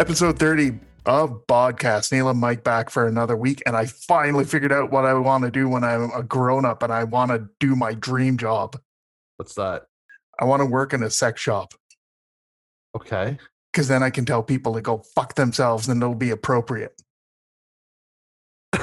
[0.00, 2.10] Episode 30 of Podcast.
[2.10, 3.62] Neil and Mike back for another week.
[3.66, 6.82] And I finally figured out what I want to do when I'm a grown up
[6.82, 8.80] and I want to do my dream job.
[9.36, 9.82] What's that?
[10.38, 11.74] I want to work in a sex shop
[12.96, 13.36] Okay.
[13.70, 16.98] because then I can tell people to go fuck themselves and it'll be appropriate.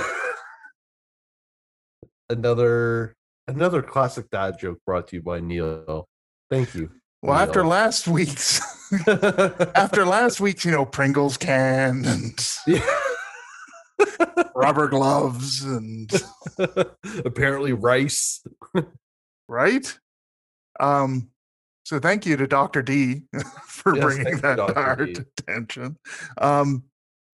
[2.29, 3.15] another
[3.47, 6.05] another classic dad joke brought to you by Neil.
[6.51, 6.91] Thank you.
[7.23, 8.61] Well, after last week's,
[9.75, 12.85] after last week's, you know, Pringles can and Yeah.
[14.55, 16.11] rubber gloves and
[17.25, 18.43] apparently rice.
[19.47, 19.99] right?
[20.79, 21.29] Um,
[21.83, 22.81] so thank you to Dr.
[22.81, 23.23] D
[23.65, 25.17] for Yes, bringing that to our D.
[25.39, 25.97] attention.
[26.39, 26.83] Um,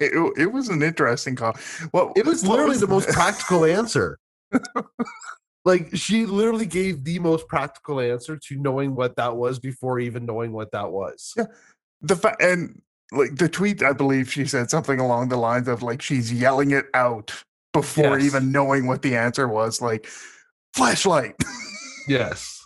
[0.00, 1.56] it, it was an interesting call.
[1.92, 4.18] Well, It was what literally the most practical answer.
[5.68, 10.24] like she literally gave the most practical answer to knowing what that was before even
[10.26, 11.34] knowing what that was.
[11.36, 11.44] Yeah.
[12.00, 12.80] the fa- and
[13.12, 13.82] like the tweet.
[13.82, 17.32] I believe she said something along the lines of like she's yelling it out
[17.72, 18.26] before Yes.
[18.26, 19.80] even knowing what the answer was.
[19.82, 20.06] Like
[20.74, 21.34] flashlight.
[22.08, 22.62] Yes.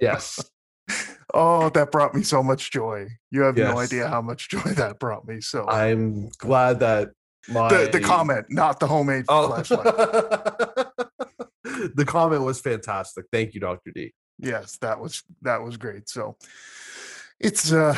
[0.00, 0.40] yes.
[1.34, 3.06] oh, that brought me so much joy.
[3.30, 5.40] You have no idea how much joy that brought me.
[5.40, 7.10] So I'm glad that
[7.48, 9.48] my the the comment, not the homemade Oh.
[9.48, 10.86] flashlight.
[11.94, 13.24] the comment was fantastic.
[13.32, 13.90] Thank you, Dr.
[13.94, 14.12] D.
[14.38, 16.36] yes that was that was great so
[17.38, 17.94] it's uh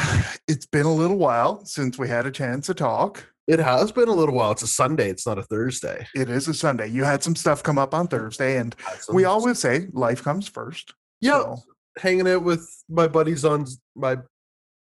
[0.49, 4.09] it's been a little while since we had a chance to talk It has been
[4.09, 4.53] a little while.
[4.53, 5.11] It's a Sunday.
[5.11, 6.07] It's not a Thursday.
[6.15, 8.75] it is a sunday you had some stuff come up on thursday and
[9.13, 11.57] we always say life comes first yeah so,
[11.99, 14.17] hanging out with my buddies on my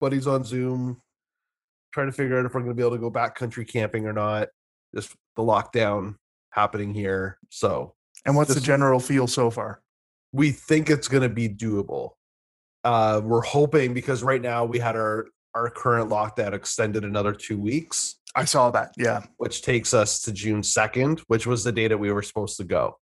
[0.02, 1.02] buddies on Zoom,
[1.94, 4.14] trying to figure out if we're going to be able to go backcountry camping or
[4.14, 4.50] not.
[4.94, 6.16] Just the lockdown
[6.50, 7.94] happening here, so
[8.26, 9.82] and what's the general feel so far
[10.36, 12.12] we think it's going to be doable.
[12.84, 17.58] Uh, we're hoping because right now we had our our current lockdown extended another two
[17.58, 18.16] weeks.
[18.36, 21.98] i saw that yeah which takes us to June 2nd, which was the day that
[21.98, 22.98] we were supposed to go.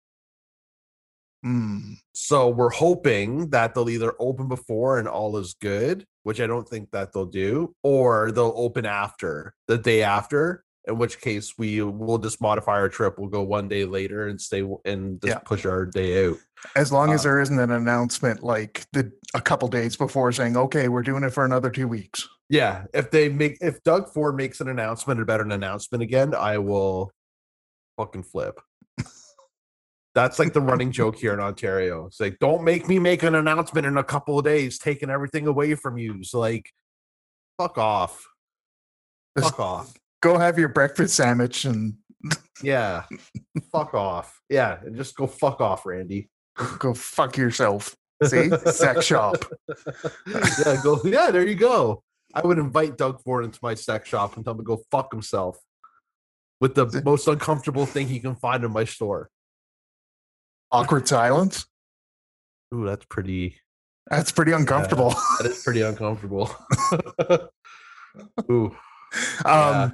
[1.43, 6.47] Mm, So we're hoping that they'll either open before and all is good, which I
[6.47, 11.53] don't think that they'll do, or they'll open after the day after, in which case
[11.57, 13.17] we will just modify our trip.
[13.17, 15.39] We'll go one day later and stay and just Yeah.
[15.39, 16.37] push our day out.
[16.77, 20.55] as long as Uh, there isn't an announcement like the a couple days before saying
[20.55, 22.85] okay we're doing it for another two weeks Yeah.
[22.93, 27.11] If they make if Doug Ford makes an announcement about an announcement again, I will
[27.97, 28.59] fucking flip.
[30.15, 32.05] That's like the running joke here in Ontario.
[32.05, 35.47] It's like, don't make me make an announcement in a couple of days, taking everything
[35.47, 36.23] away from you.
[36.23, 36.69] So like,
[37.59, 38.23] fuck off.
[39.39, 39.93] Fuck off.
[40.23, 41.95] Go have your breakfast sandwich and
[42.63, 43.03] Yeah.
[43.71, 44.39] fuck off.
[44.49, 44.79] Yeah.
[44.81, 46.29] And just go fuck off, Randy.
[46.79, 49.35] go fuck yourself see sex shop
[50.27, 51.01] yeah, go.
[51.03, 52.03] Yeah, there you go.
[52.33, 55.11] I would invite Doug Ford into my sex shop and tell him to go fuck
[55.11, 55.57] himself
[56.61, 59.29] with the most uncomfortable thing he can find in my store.
[60.71, 61.65] awkward silence
[62.73, 63.57] Ooh, that's pretty.
[64.09, 65.09] that's pretty uncomfortable
[65.39, 66.49] That is pretty uncomfortable.
[68.49, 68.73] Ooh, Um,
[69.45, 69.89] Yeah.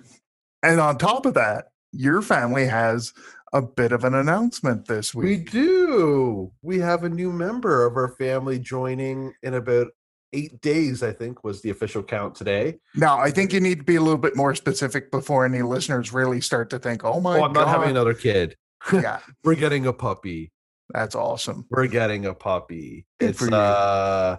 [0.63, 3.13] And on top of that, your family has
[3.53, 5.25] a bit of an announcement this week.
[5.25, 6.51] we do.
[6.61, 9.87] We have a new member of our family joining in about
[10.33, 11.01] eight days.
[11.01, 12.77] I think was the official count today.
[12.95, 16.13] Now, I think you need to be a little bit more specific before any listeners
[16.13, 18.55] really start to think, "Oh my oh, I'm god, not having another kid.
[18.93, 20.51] yeah, We're getting a puppy.
[20.89, 23.05] that's awesome." We're getting a puppy.
[23.19, 24.37] Good it's uh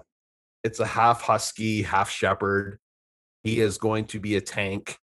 [0.63, 2.79] it's a half husky, half shepherd.
[3.43, 4.99] He is going to be a tank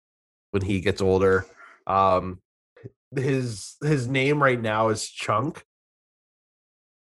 [0.54, 1.44] when he gets older.
[1.86, 2.38] Um
[3.14, 5.64] his his name right now is Chunk.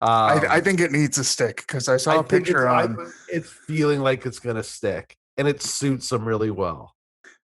[0.03, 2.87] Um, I, I think it needs a stick because I saw I a picture it's,
[2.87, 3.13] on.
[3.29, 6.95] It's feeling like it's gonna stick, and it suits him really well.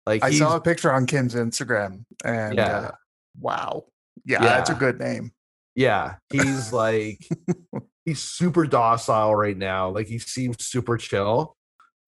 [0.06, 2.78] Like I saw a picture on Kim's Instagram, and Yeah.
[2.78, 2.90] uh,
[3.38, 3.84] wow,
[4.24, 5.32] yeah, that's a good name.
[5.74, 7.28] yeah, he's like
[8.06, 9.90] he's super docile right now.
[9.90, 11.56] Like he seems super chill.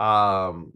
[0.00, 0.72] Um,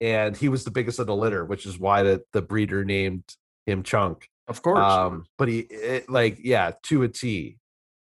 [0.00, 3.24] and he was the biggest of the litter, which is why the, the breeder named
[3.66, 4.28] him Chunk.
[4.48, 7.58] Of course, Um, but he it, like yeah, to a T,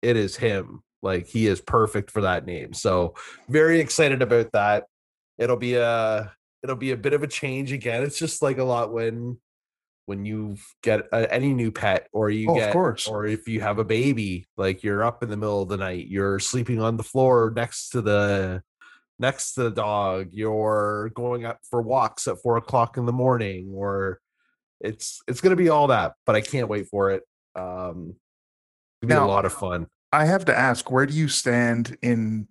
[0.02, 0.82] it is him.
[1.02, 2.72] Like he is perfect for that name.
[2.74, 3.14] So
[3.48, 4.84] very excited about that.
[5.38, 6.32] It'll be a
[6.62, 8.02] it'll be a bit of a change again.
[8.02, 9.38] It's just like a lot when
[10.06, 13.06] when you get a, any new pet or you Oh, of get course.
[13.08, 16.08] or if you have a baby, like you're up in the middle of the night,
[16.08, 18.62] you're sleeping on the floor next to the
[19.20, 23.70] next to the dog, you're going up for walks at four o'clock in the morning,
[23.74, 24.18] or
[24.80, 27.22] it's it's gonna be all that, but I can't wait for it.
[27.54, 28.16] Um
[29.02, 29.86] it'll be Now- a lot of fun.
[30.12, 32.48] I have to ask, where do you stand in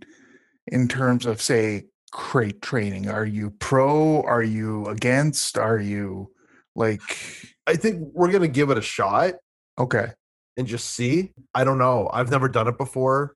[0.68, 3.10] in terms of say crate training?
[3.10, 4.22] Are you pro?
[4.22, 5.58] Are you against?
[5.58, 6.32] Are you
[6.76, 7.02] like
[7.68, 9.34] I think we're gonna give it a shot
[9.78, 10.14] okay?
[10.58, 11.32] and just see.
[11.56, 12.10] I don't know.
[12.12, 13.34] I've never done it before.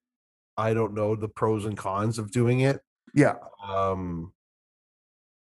[0.58, 2.82] I don't know the pros and cons of doing it.
[3.14, 3.36] Yeah,
[3.68, 4.32] Um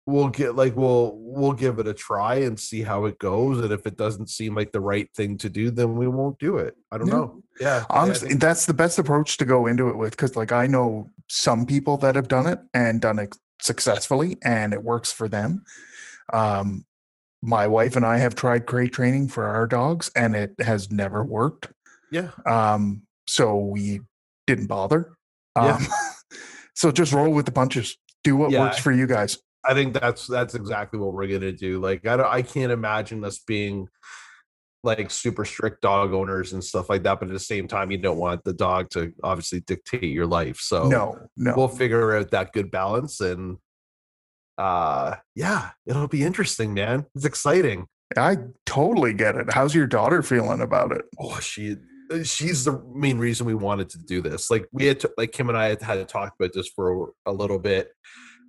[0.05, 3.59] we'll get like we'll we'll give it a try and see how it goes.
[3.59, 6.57] And if it doesn't seem like the right thing to do, then we won't do
[6.57, 6.75] it.
[6.91, 7.13] I don't Yeah.
[7.13, 7.43] know.
[7.59, 7.85] Yeah.
[7.89, 11.09] Honestly, think- that's the best approach to go into it with because, like, I know
[11.29, 15.63] some people that have done it and done it successfully, and it works for them.
[16.33, 16.85] Um,
[17.41, 21.23] my wife and I have tried crate training for our dogs, and it has never
[21.23, 21.71] worked.
[22.11, 22.31] yeah.
[22.45, 24.01] Um, so we
[24.47, 25.13] didn't bother.
[25.55, 25.75] Yeah.
[25.77, 25.87] Um,
[26.73, 27.97] so just roll with the punches.
[28.23, 28.61] Do what Yeah.
[28.61, 29.37] works for you guys.
[29.65, 31.79] I think that's that's exactly what we're gonna do.
[31.79, 33.87] Like I don't I can't imagine us being
[34.83, 37.97] like super strict dog owners and stuff like that, but at the same time, you
[37.97, 40.57] don't want the dog to obviously dictate your life.
[40.59, 41.53] So no, no.
[41.55, 43.57] we'll figure out that good balance and
[44.57, 47.05] uh yeah, it'll be interesting, man.
[47.15, 47.87] It's exciting.
[48.17, 49.51] I totally get it.
[49.53, 51.05] How's your daughter feeling about it?
[51.17, 51.77] Oh, she
[52.21, 54.51] she's the main reason we wanted to do this.
[54.51, 57.13] Like we had to, like Kim and I had had to talk about this for
[57.25, 57.89] a little bit.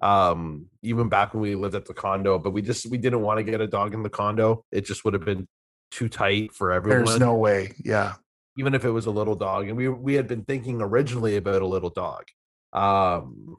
[0.03, 3.39] Um, even back when we lived at the condo, but we just we didn't want
[3.39, 4.65] to get a dog in the condo.
[4.71, 5.49] It just would have been
[5.91, 7.05] too tight for everyone.
[7.05, 7.73] There's no way.
[7.83, 8.15] Yeah.
[8.57, 9.69] even if it was a little dog.
[9.69, 12.25] And we we had been thinking originally about a little dog.
[12.73, 13.57] Um,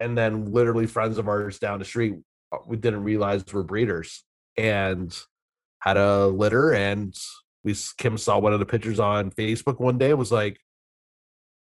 [0.00, 2.16] and then literally friends of ours down the street,
[2.52, 4.24] uh, we didn't realize were breeders
[4.56, 5.16] and
[5.80, 6.72] had a litter.
[6.72, 7.14] And
[7.64, 10.14] we Kim saw one of the pictures on Facebook one day.
[10.14, 10.58] Was like,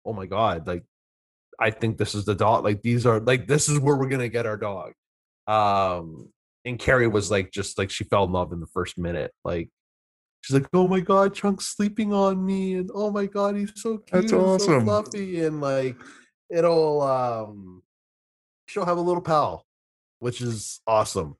[0.05, 0.83] oh my god, like
[1.59, 2.63] I think this is the dog.
[2.63, 4.93] Like these are like this is where we're gonna get our dog.
[5.47, 6.29] Um,
[6.65, 9.31] and Carrie was like, just like she fell in love in the first minute.
[9.43, 9.69] Like
[10.41, 13.97] she's like, oh my god, Chunk's sleeping on me, and oh my god, he's so
[13.97, 15.95] cute, That's and so fluffy, and like
[16.49, 17.83] it'll um,
[18.67, 19.65] she'll have a little pal,
[20.19, 21.37] which is awesome.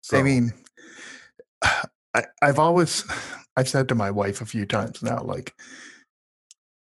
[0.00, 0.18] So.
[0.18, 0.52] I mean,
[2.14, 3.04] I, I've always,
[3.56, 5.54] I've said to my wife a few times now, like,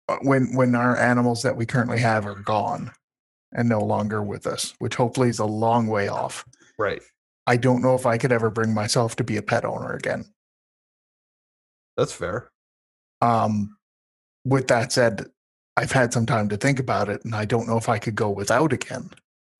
[0.08, 2.90] uh, when when our animals that we currently have are gone
[3.52, 6.44] and no longer with us, which hopefully is a long way off,
[6.78, 7.02] right,
[7.46, 10.26] I don't know if I could ever bring myself to be a pet owner again.
[11.96, 12.50] that's fair.
[13.22, 13.76] Um,
[14.44, 15.26] with that said,
[15.76, 18.14] I've had some time to think about it, and I don't know if I could
[18.14, 19.10] go without again.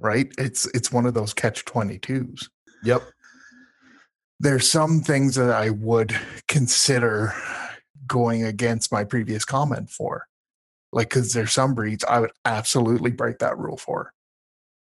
[0.00, 0.32] Right?
[0.38, 2.50] It's it's one of those catch twenty twos.
[2.82, 3.02] Yep.
[4.44, 6.14] There's some things that I would
[6.48, 7.32] consider
[8.06, 10.26] going against my previous comment for.
[10.92, 14.12] Like, because there's some breeds I would absolutely break that rule for.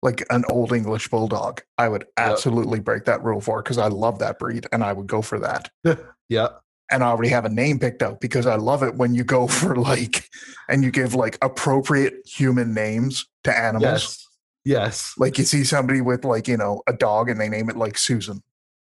[0.03, 4.19] Like an old English bulldog, I would absolutely break that rule for because I love
[4.19, 5.69] that breed and I would go for that.
[6.31, 6.49] Yeah.
[6.91, 9.47] And I already have a name picked out because I love it when you go
[9.47, 10.29] for like,
[10.69, 13.81] and you give like appropriate human names to animals.
[13.81, 14.27] Yes.
[14.63, 15.13] Yes.
[15.17, 17.97] Like you see somebody with like, you know, a dog and they name it like
[17.97, 18.43] Susan.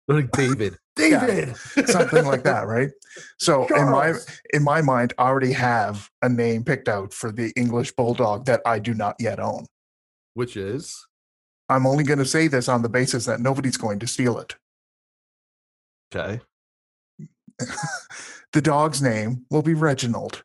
[0.10, 0.76] Like David.
[0.96, 1.56] David.
[1.86, 2.90] something like that, right?
[3.38, 4.14] So in my
[4.54, 8.62] in my mind, I already have a name picked out for the English bulldog that
[8.66, 9.66] I do not yet own.
[10.34, 11.06] Which is
[11.70, 14.56] I'm only going to say this on the basis that nobody's going to steal it.
[16.14, 16.42] okay.
[18.54, 20.44] the dog's name will be Reginald,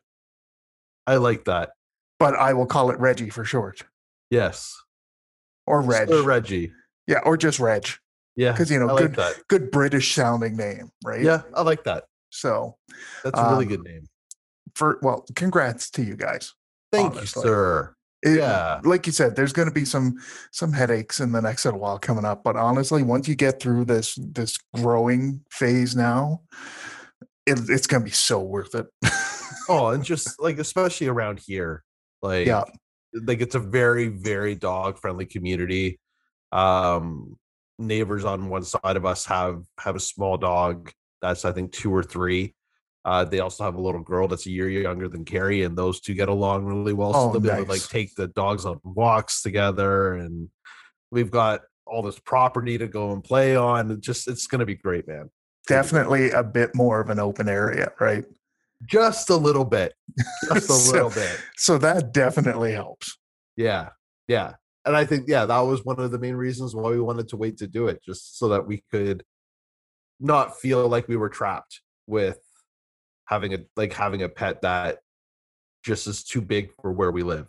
[1.07, 1.71] I like that.
[2.19, 3.83] but I will call it Reggie for short,
[4.29, 4.75] Yes.
[5.65, 6.09] or Reg.
[6.09, 6.71] Sir Reggie.
[7.07, 7.87] yeah, or just Reg,
[8.35, 8.51] Yeah.
[8.51, 9.35] because you know, like good that.
[9.47, 11.21] good British sounding name, right?
[11.21, 12.05] Yeah, I like that.
[12.29, 12.75] So
[13.23, 14.07] That's a really Um, good name.
[14.75, 16.53] for well, congrats to you guys.
[16.91, 17.41] Thank honestly.
[17.41, 17.95] you, sir.
[18.23, 18.81] It- Yeah.
[18.83, 20.17] like you said there's going to be some
[20.51, 23.85] some headaches in the next little while coming up but honestly once you get through
[23.85, 26.41] this this growing phase now
[27.45, 28.87] it, it's going to be so worth it
[29.69, 31.83] Oh, and just like especially around here,
[32.23, 32.63] like Yeah.
[33.13, 35.99] like it's a very very dog friendly community.
[36.51, 37.37] Um,
[37.77, 40.91] neighbors on one side of us have have a small dog
[41.21, 42.53] that's I think two or three.
[43.03, 45.99] Uh, they also have a little girl that's a year younger than Carrie, and those
[45.99, 47.13] two get along really well.
[47.13, 50.49] So Oh, they'll be able to like take the dogs on walks together, and
[51.11, 53.91] we've got all this property to go and play on.
[53.91, 55.29] It just it's gonna be great, man.
[55.67, 58.23] definitely a bit more of an open area right
[58.87, 59.93] Just a little bit,
[60.51, 61.39] just a So- little bit.
[61.57, 63.17] so that definitely helps
[63.55, 63.89] Yeah,
[64.27, 64.53] yeah.
[64.85, 67.37] And I think yeah, that was one of the main reasons why we wanted to
[67.37, 69.23] wait to do it, just so that we could
[70.19, 72.39] not feel like we were trapped with
[73.25, 74.99] having a like having a pet that
[75.83, 77.47] just is too big for where we live.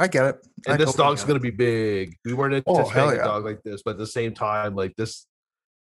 [0.00, 2.16] i get it I And this dog's gonna be big.
[2.24, 3.22] We weren't Oh, anticipating yeah.
[3.22, 5.26] a dog like this, but at the same time, like this,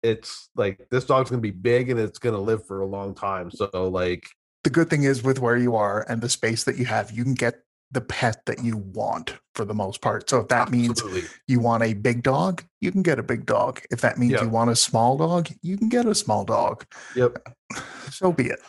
[0.01, 3.51] it's like this dog's gonna be big and it's gonna live for a long time.
[3.51, 4.27] So like
[4.63, 7.23] the good thing is with where you are and the space that you have you
[7.23, 7.55] can get
[7.91, 10.29] the pet that you want for the most part.
[10.29, 11.23] So if that means Absolutely.
[11.47, 13.81] you want a big dog, you can get a big dog.
[13.91, 14.43] If that means Yeah.
[14.43, 16.85] you want a small dog, you can get a small dog.
[17.15, 17.37] Yep.
[18.11, 18.59] So be it.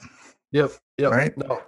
[0.52, 0.72] Yep.
[0.98, 1.10] Yep.
[1.10, 1.38] Right?
[1.38, 1.62] No.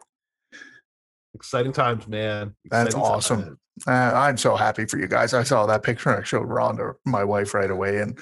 [1.35, 2.55] Exciting times, man.
[2.71, 3.43] That's awesome.
[3.43, 3.59] times.
[3.87, 5.33] Uh, I'm so happy for you guys.
[5.33, 8.19] I saw that picture and I showed Rhonda, my wife, right away, and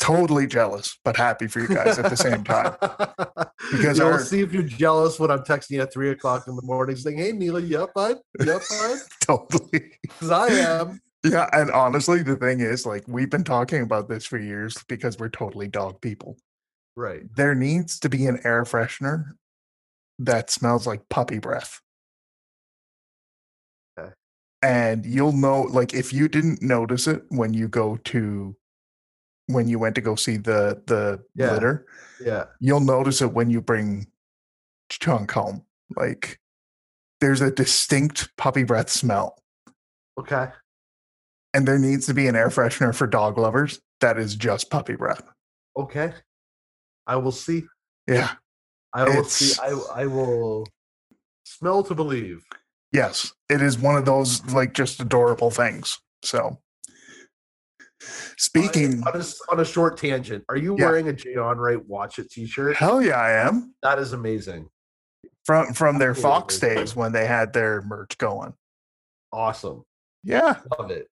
[0.00, 2.74] totally jealous, but happy for you guys at the same time.
[3.70, 6.62] Because I'll see if you're jealous when I'm texting you at three o'clock in the
[6.62, 7.60] morning saying, Hey Neela,
[7.94, 8.16] bud?
[8.40, 8.98] You up, bud?
[9.20, 9.92] Totally.
[10.02, 11.00] Because I am.
[11.22, 11.48] Yeah.
[11.52, 15.28] And honestly, the thing is, like, we've been talking about this for years because we're
[15.28, 16.36] totally dog people.
[16.96, 17.22] Right.
[17.36, 19.32] There needs to be an air freshener
[20.18, 21.80] that smells like puppy breath.
[23.98, 24.10] Okay.
[24.62, 28.56] And you'll know, like, if you didn't notice it when you go to,
[29.52, 31.52] when you went to go see the the Yeah.
[31.52, 31.86] litter,
[32.20, 32.44] Yeah.
[32.60, 34.06] you'll notice it when you bring
[34.88, 35.64] Chunk home.
[35.96, 36.40] Like,
[37.20, 39.36] there's a distinct puppy breath smell.
[40.18, 40.48] Okay.
[41.52, 44.94] and there needs to be an air freshener for dog lovers that is just puppy
[44.94, 45.22] breath.
[45.76, 46.12] Okay.
[47.08, 47.64] I will see.
[48.06, 48.34] Yeah.
[48.92, 49.58] I will see.
[49.60, 50.66] I I will
[51.44, 52.44] smell to believe.
[52.92, 53.32] Yes.
[53.48, 55.98] It is one of those like just adorable things.
[56.22, 56.60] So
[58.00, 60.86] speaking on a, s- on a short tangent, are you Yeah.
[60.86, 62.76] wearing a Jay Onrait watch it t-shirt?
[62.76, 63.74] hell yeah, I am.
[63.82, 64.68] That is amazing.
[65.44, 68.54] From from their Fox days when they had their merch going.
[69.32, 69.84] Awesome.
[70.22, 70.60] Yeah.
[70.78, 71.08] Love it.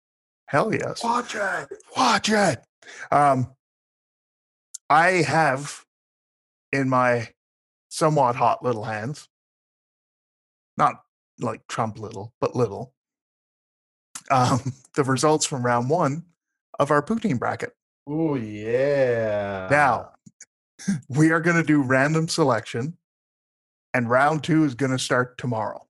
[0.46, 1.02] Hell yes.
[1.02, 1.68] Watch it.
[1.96, 2.62] Watch it.
[3.10, 3.52] Um
[4.90, 5.84] I have
[6.72, 7.28] in my
[7.90, 9.28] somewhat hot little hands,
[10.76, 11.02] not
[11.40, 12.92] like Trump little, but little,
[14.30, 14.60] um,
[14.94, 16.24] the results from round one
[16.78, 17.74] of our poutine bracket.
[18.06, 19.68] Oh yeah.
[19.70, 20.10] Now,
[21.08, 22.96] we are going to do random selection,
[23.92, 25.86] and round two is going to start tomorrow.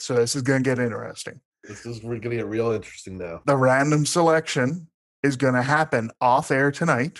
[0.00, 1.40] So this is going to get interesting.
[1.64, 3.42] this is we're gonna get real interesting now.
[3.46, 4.88] The random selection
[5.22, 7.18] is going to happen off air tonight,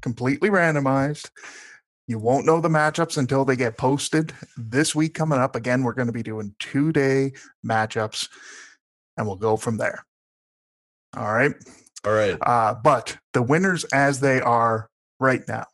[0.00, 1.30] completely randomized.
[2.06, 5.54] You won't know the matchups until they get posted this week coming up.
[5.54, 7.32] Again, we're going to be doing two day
[7.64, 8.28] matchups
[9.16, 10.04] and we'll go from there.
[11.16, 11.52] All right.
[12.04, 12.38] All right.
[12.40, 14.88] Uh, but the winners as they are
[15.18, 15.66] right now,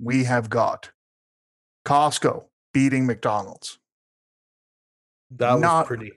[0.00, 0.90] we have got
[1.86, 3.78] Costco beating McDonald's.
[5.30, 6.12] That was not- pretty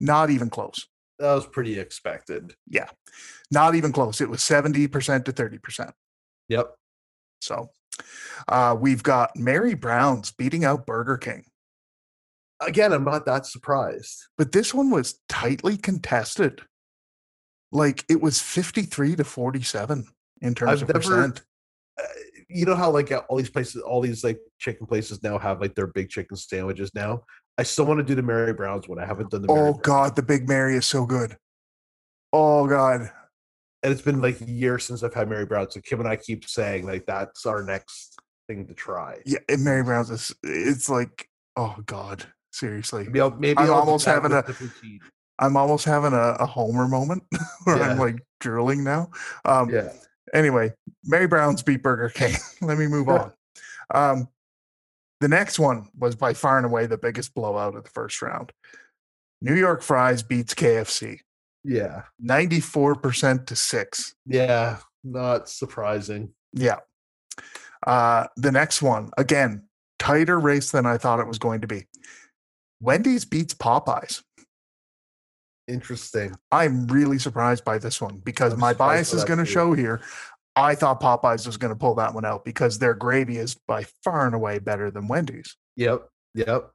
[0.00, 0.86] Not even close.
[1.18, 2.54] that was pretty expected.
[2.68, 2.88] Yeah.
[3.50, 4.20] Not even close.
[4.20, 5.92] It was 70% to 30%.
[6.48, 6.74] Yep.
[7.40, 7.70] So
[8.48, 11.44] uh, we've got Mary Brown's beating out Burger King.
[12.60, 14.26] Again, I'm not that surprised.
[14.36, 16.62] But this one was tightly contested.
[17.72, 20.06] Like it was 53 to 47
[20.40, 21.42] in terms I've of never- percent.
[22.00, 22.02] Uh,
[22.48, 25.74] you know how like all these places, all these like chicken places now have like
[25.74, 27.22] their big chicken sandwiches now.
[27.58, 28.98] I still want to do the Mary Brown's one.
[29.00, 29.80] I haven't done the Mary Oh Brown's.
[29.82, 31.36] God, the Big Mary is so good.
[32.32, 33.10] Oh God.
[33.82, 35.70] and it's been like years since I've had Mary Brown.
[35.70, 38.16] So Kim and I keep saying like that's our next
[38.48, 39.18] thing to try.
[39.26, 43.04] Yeah, and Mary Brown's is it's like, oh God, seriously.
[43.04, 44.44] Maybe I'll, maybe I'm I'll almost having a-.
[45.38, 47.22] I'm almost having a, a Homer moment
[47.64, 49.10] where I'm like drooling now.
[49.44, 49.92] Um yeah.
[50.34, 50.72] anyway,
[51.04, 52.34] Mary Brown's beat Burger King.
[52.60, 53.32] Let me move on.
[53.94, 54.28] Um,
[55.20, 58.52] the next one was by far and away the biggest blowout of the first round.
[59.40, 61.20] New York Fries beats KFC,
[61.64, 62.02] Yeah.
[62.24, 64.14] 94% to 6.
[64.26, 64.78] Yeah.
[65.04, 66.34] Not surprising.
[66.52, 66.78] Yeah.
[67.86, 69.64] Uh, the next one, again,
[69.98, 71.86] tighter race than I thought it was going to be.
[72.80, 74.22] Wendy's beats Popeyes.
[75.68, 76.34] Interesting.
[76.50, 80.00] I'm really surprised by this one because I'm my bias is going to show here.
[80.56, 83.84] I thought Popeyes was going to pull that one out because their gravy is by
[84.02, 85.56] far and away better than Wendy's.
[85.76, 86.08] Yep.
[86.34, 86.70] Yep.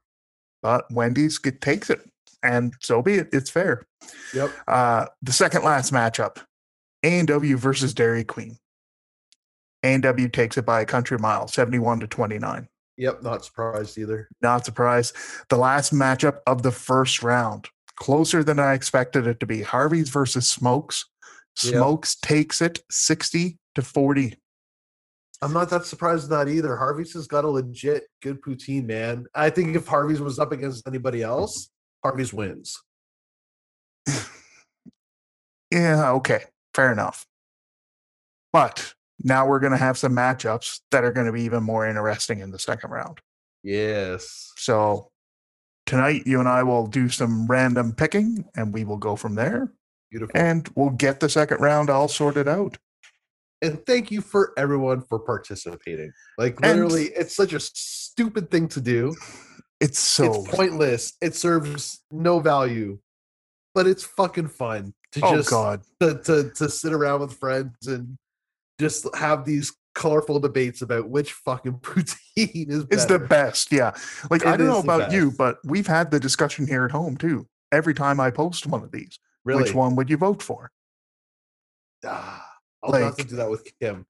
[0.62, 2.00] But Wendy's get, takes it,
[2.42, 3.28] and so be it.
[3.32, 3.86] It's fair.
[4.32, 4.50] Yep.
[4.66, 6.38] Uh, the second last matchup,
[7.02, 8.56] A and W versus Dairy Queen.
[9.82, 12.68] A and W takes it by a country mile, seventy-one to twenty-nine.
[12.96, 13.22] Yep.
[13.22, 14.28] Not surprised either.
[14.40, 15.14] Not surprised.
[15.50, 19.62] The last matchup of the first round, closer than I expected it to be.
[19.62, 21.04] Harvey's versus Smokes.
[21.62, 21.74] Yep.
[21.74, 24.36] Smokes takes it 60 to 40.
[25.42, 26.76] I'm not that surprised that either.
[26.76, 29.26] Harvey's has got a legit good poutine, man.
[29.34, 31.70] I think if Harvey's was up against anybody else,
[32.02, 32.80] Harvey's wins.
[35.70, 36.44] Yeah, okay.
[36.72, 37.26] Fair enough.
[38.52, 41.84] But now we're going to have some matchups that are going to be even more
[41.84, 43.18] interesting in the second round.
[43.64, 44.52] Yes.
[44.56, 45.10] So
[45.86, 49.72] tonight, you and I will do some random picking and we will go from there
[50.10, 50.38] Beautiful.
[50.40, 52.78] and we'll get the second round all sorted out.
[53.62, 56.12] and thank you for everyone for participating.
[56.38, 59.14] Like And- literally, it's such a stupid thing to do.
[59.80, 61.12] It's so it's pointless.
[61.20, 62.98] It serves no value,
[63.74, 65.82] but it's fucking fun to oh just god.
[66.00, 68.16] to, to to sit around with friends and
[68.80, 73.94] just have these colorful debates about which fucking poutine is Is the best, yeah.
[74.30, 77.46] Like I don't know about you, but we've had the discussion here at home too.
[77.72, 79.62] Every time I post one of these, really.
[79.62, 80.70] which one would you vote for?
[82.04, 82.46] Ah,
[82.82, 84.06] I'll have to do that with Kim.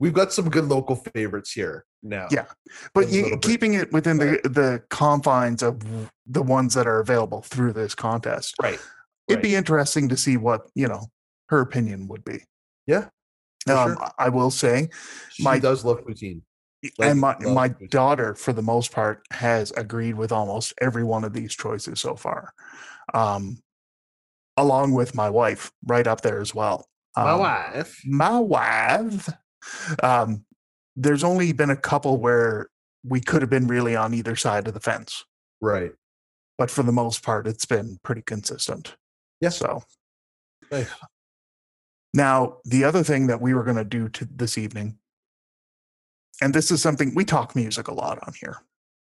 [0.00, 2.26] We've got some good local favorites here now.
[2.30, 2.46] Yeah.
[2.94, 5.82] But you, keeping it within the the confines of
[6.26, 8.78] the ones that are available through this contest, Right.
[9.28, 9.42] it'd right.
[9.42, 11.08] be interesting to see what you know
[11.48, 12.44] her opinion would be.
[12.86, 13.08] Yeah.
[13.66, 14.10] For Um, sure.
[14.18, 14.88] I will say,
[15.30, 16.42] She my- does love poutine.
[16.98, 17.88] Like, and my my poutine.
[17.90, 22.14] daughter, for the most part, has agreed with almost every one of these choices so
[22.14, 22.52] far,
[23.14, 23.62] um,
[24.58, 26.86] along with my wife, right up there as well.
[27.16, 28.00] My Um, wife.
[28.04, 29.30] my wife.
[30.02, 30.44] Um,
[30.94, 32.68] there's only been a couple where
[33.02, 35.24] we could have been really on either side of the fence,
[35.62, 35.92] Right.
[36.58, 38.96] but for the most part, it's been pretty consistent.
[39.40, 39.48] Yeah.
[39.48, 39.84] So
[40.70, 40.88] Nice.
[42.14, 44.96] Now the other thing that we were going to do to this evening,
[46.40, 48.56] and this is something we talk music a lot on here,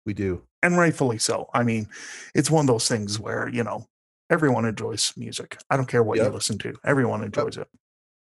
[0.06, 0.44] We do.
[0.64, 1.50] and rightfully so.
[1.54, 1.88] I mean,
[2.34, 3.88] it's one of those things where you know
[4.30, 5.58] everyone enjoys music.
[5.70, 7.68] I don't care what you listen to; everyone enjoys it.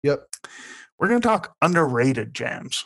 [0.03, 0.27] Yep.
[0.99, 2.85] We're going to talk underrated jams.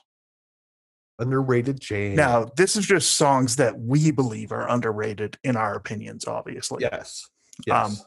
[1.19, 2.15] Underrated Jane.
[2.15, 6.81] Now, this is just songs that we believe are underrated in our opinions, obviously.
[6.81, 7.27] yes.
[7.69, 8.05] Um, Yes.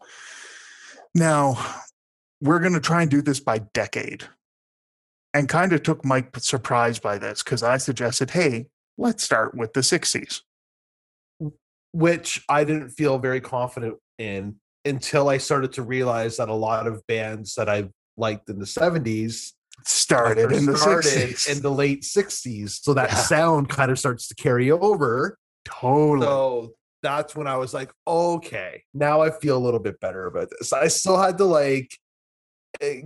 [1.15, 1.75] Now,
[2.43, 4.25] we're going to try and do this by decade.
[5.35, 8.67] And kind of took Mike surprised by this because I suggested, hey,
[8.99, 10.43] let's start with the 60s.
[11.93, 16.87] Which I didn't feel very confident in until I started to realize that a lot
[16.87, 19.53] of bands that I liked in the 70s
[19.85, 21.57] Started in the started 60s.
[21.57, 22.83] in the late 60s.
[22.83, 23.15] So that Yeah.
[23.17, 25.39] sound kind of starts to carry over.
[25.65, 26.27] totally.
[26.27, 30.51] So that's when I was like, okay, now I feel a little bit better about
[30.51, 30.73] this.
[30.73, 31.97] I still had to like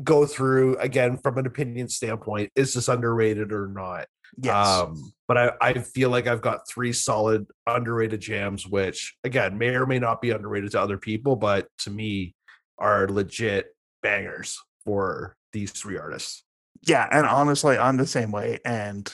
[0.02, 4.07] go through again from an opinion standpoint is this underrated or not?
[4.40, 4.66] yes.
[4.66, 9.74] Um, but I, I feel like I've got three solid underrated jams, which again may
[9.74, 12.35] or may not be underrated to other people, but to me
[12.79, 16.44] are legit bangers for these three artists.
[16.87, 17.09] yeah.
[17.11, 18.59] And honestly, I'm the same way.
[18.64, 19.12] And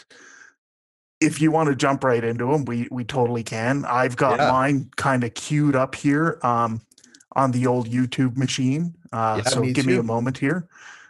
[1.20, 3.84] if you want to jump right into them, we we totally can.
[3.84, 4.50] I've got Yeah.
[4.50, 6.82] mine kind of queued up here um,
[7.36, 8.94] on the old YouTube machine.
[9.12, 10.68] Uh, Yeah, so me give me a moment here.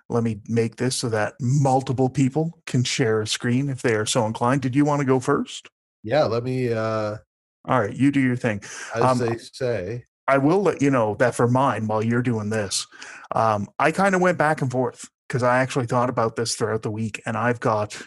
[0.09, 4.05] Let me make this so that multiple people can share a screen if they are
[4.07, 4.61] so inclined.
[4.63, 5.69] Did you want to go first?
[6.03, 7.17] Yeah, let me uh
[7.65, 8.61] All right, you do your thing.
[8.95, 10.05] as Um, they say.
[10.29, 12.87] I will let you know that for mine, while you're doing this,
[13.35, 16.83] um, I kind of went back and forth because I actually thought about this throughout
[16.83, 18.01] the week, and I've got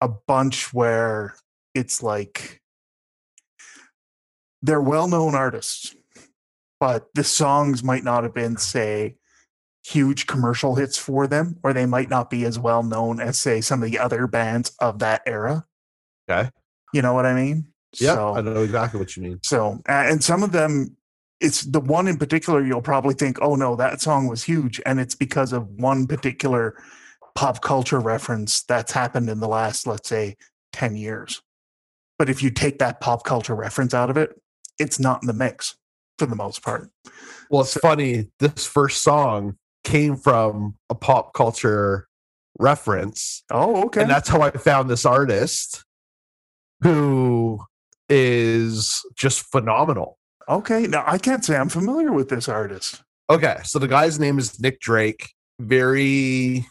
[0.00, 1.34] a bunch where
[1.74, 2.60] it's like
[4.62, 5.94] they're well-known artists,
[6.84, 9.16] but the songs might not have been, say,
[9.86, 13.62] huge commercial hits for them, or they might not be as well known as, say,
[13.62, 15.64] some of the other bands of that era.
[16.28, 16.50] Okay.
[16.92, 17.68] You know what I mean?
[17.98, 19.40] Yeah, So- I know exactly what you mean.
[19.42, 20.94] so, and some of them,
[21.40, 24.78] it's the one in particular you'll probably think, oh no, that song was huge.
[24.84, 26.76] And it's because of one particular
[27.34, 30.36] pop culture reference that's happened in the last, let's say,
[30.74, 31.40] 10 years.
[32.18, 34.38] But if you take that pop culture reference out of it,
[34.78, 35.76] it's not in the mix
[36.18, 36.90] for the most part.
[37.50, 38.28] Well, it's funny.
[38.38, 42.06] This first song came from a pop culture
[42.58, 44.02] reference, Oh, okay.
[44.02, 45.84] and that's how I found this artist,
[46.82, 47.60] who
[48.08, 50.18] is just phenomenal.
[50.48, 50.86] okay.
[50.86, 53.02] Now, I can't say I'm familiar with this artist.
[53.30, 55.32] Okay, so the guy's name is Nick Drake.
[55.58, 56.66] Very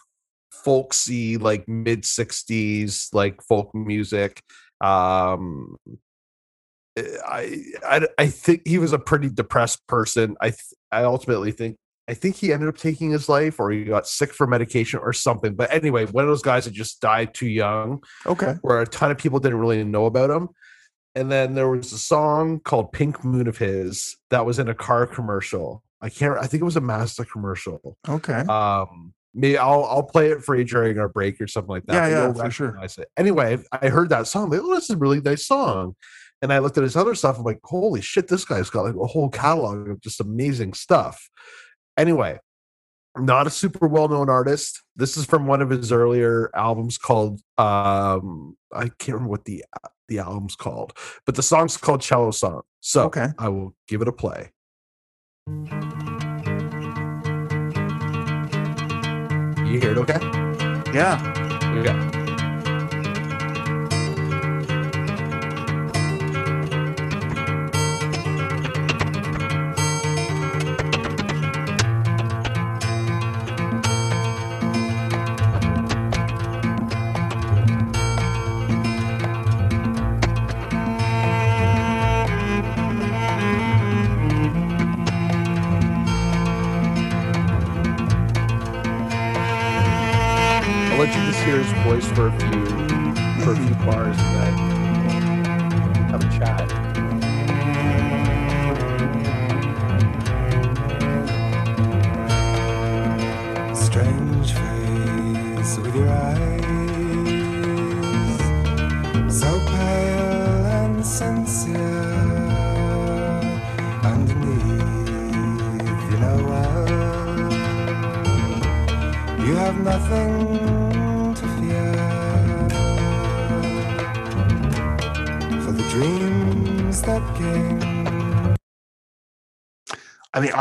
[0.51, 4.41] folksy, like mid '60s, like folk music.
[4.81, 5.77] Um,
[6.97, 10.35] I, I I think he was a pretty depressed person.
[10.41, 10.59] I th-
[10.91, 11.77] I ultimately think
[12.07, 15.13] I think he ended up taking his life, or he got sick for medication or
[15.13, 15.55] something.
[15.55, 18.55] But anyway, one of those guys that just died too young Okay.
[18.61, 20.49] where a ton of people didn't really know about him.
[21.15, 24.73] And then there was a song called Pink Moon of his that was in a
[24.75, 25.81] car commercial.
[26.01, 27.97] I can't I think it was a Mazda commercial.
[28.07, 28.41] Okay.
[28.49, 31.93] Um maybe I'll I'll play it for you during our break or something like that.
[32.11, 32.77] Yeah, yeah, for sure.
[32.83, 33.07] it.
[33.17, 34.49] Anyway, I heard that song.
[34.49, 35.95] Like, oh, that's a really nice song.
[36.43, 37.37] And I looked at his other stuff.
[37.37, 41.29] I'm like, holy shit, this guy's got like a whole catalog of just amazing stuff.
[41.97, 42.37] Anyway,
[43.17, 44.83] not a super well-known artist.
[44.97, 49.63] This is from one of his earlier albums called um I can't remember what the
[50.09, 50.91] the album's called,
[51.25, 52.63] but the song's called Cello Song.
[52.81, 53.27] So Okay.
[53.39, 54.51] I will give it a play.
[59.65, 60.19] You hear it okay?
[60.93, 61.17] Yeah.
[61.79, 62.22] Okay.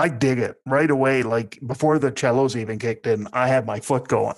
[0.03, 1.23] I dig it right away.
[1.23, 4.35] Like before the cellos even kicked in, I had my foot going.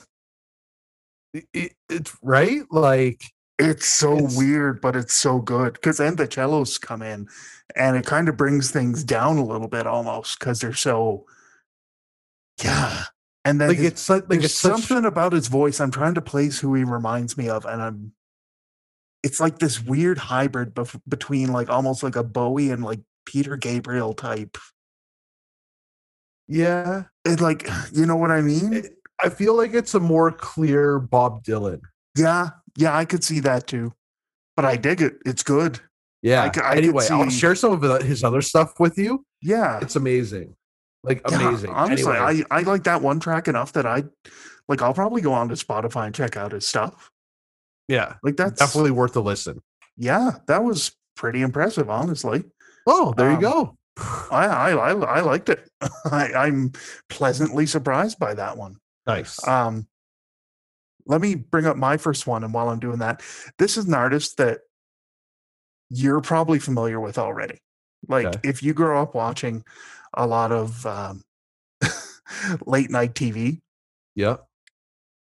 [1.33, 3.22] It- it- it's right, like
[3.59, 7.29] It's so It's- weird, but it's so good because then the cellos come in
[7.77, 11.24] and it kind of brings things down a little bit almost because they're so,
[12.62, 13.05] yeah.
[13.44, 15.79] And then like his- it's such, like there's it's such, something about his voice.
[15.81, 18.12] I'm trying to place who he reminds me of, and I'm.
[19.22, 23.57] It's like this weird hybrid bef- between like almost like a Bowie and like Peter
[23.57, 24.59] Gabriel type.
[26.48, 27.04] Yeah.
[27.24, 28.72] It like you know what I mean?
[28.74, 31.80] It- I feel like it's a more clear Bob Dylan.
[32.16, 33.92] yeah, yeah, I could see that too.
[34.57, 35.18] But I dig it.
[35.24, 35.78] It's good.
[36.20, 36.42] Yeah.
[36.42, 39.24] I could anyway, I'll share some of the- his other stuff with you.
[39.40, 40.57] Yeah, It's amazing,
[41.04, 41.70] like Yeah, amazing.
[41.70, 44.04] honestly, Anyway, I I like that one track enough that I
[44.68, 44.83] like.
[44.83, 47.11] I'll probably go on to Spotify and check out his stuff.
[47.88, 49.62] yeah, Like that's definitely worth a listen.
[49.96, 51.88] yeah, that was pretty impressive.
[51.88, 52.44] Honestly,
[52.87, 53.76] Oh, there Um, you go.
[53.98, 55.68] I I I, I liked it.
[56.11, 56.72] I, I'm
[57.09, 58.76] pleasantly surprised by that one.
[59.07, 59.46] Nice.
[59.46, 59.87] Um,
[61.07, 63.22] let me bring up my first one, and while I'm doing that,
[63.59, 64.61] this is an artist that
[65.90, 67.59] you're probably familiar with already.
[68.09, 68.40] Like Okay.
[68.48, 69.64] if you grow up watching
[70.14, 71.22] a lot of um,
[72.66, 73.61] late night TV,
[74.14, 74.37] yeah.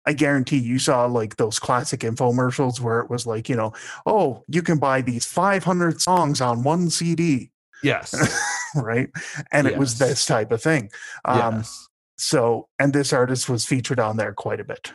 [0.05, 3.73] I guarantee you saw like those classic infomercials where it was like, you know,
[4.05, 7.51] oh, you can buy these 500 songs on one CD,
[7.83, 8.13] Yes.
[8.75, 9.09] right?
[9.51, 10.89] And it was this type of thing.
[11.25, 11.87] Um, yes.
[12.17, 14.93] So, and this artist was featured on there quite a bit.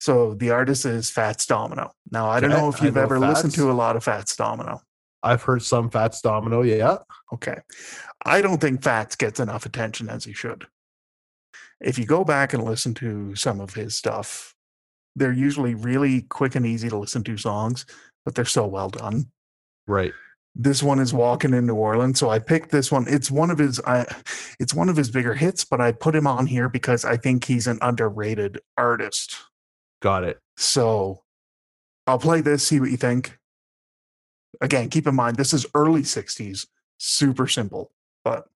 [0.00, 1.92] So the artist is Fats Domino.
[2.10, 4.80] Now, I don't know if you've know ever listened to a lot of Fats Domino.
[5.22, 6.62] I've heard some Fats Domino.
[6.62, 6.98] Yeah.
[7.32, 7.58] Okay.
[8.24, 10.66] I don't think Fats gets enough attention as he should.
[11.80, 14.54] If you go back and listen to some of his stuff,
[15.16, 17.84] they're usually really quick and easy to listen to songs,
[18.24, 19.26] but they're so well done.
[19.86, 20.12] Right.
[20.56, 23.06] This one is Walking in New Orleans, so I picked this one.
[23.08, 24.06] It's one of his I
[24.58, 27.44] it's one of his bigger hits, but I put him on here because I think
[27.44, 29.36] he's an underrated artist.
[30.02, 30.40] Got it.
[30.56, 31.22] So
[32.06, 33.38] I'll play this, see what you think.
[34.60, 36.66] Again, keep in mind this is early 60s,
[36.98, 37.92] super simple,
[38.24, 38.46] but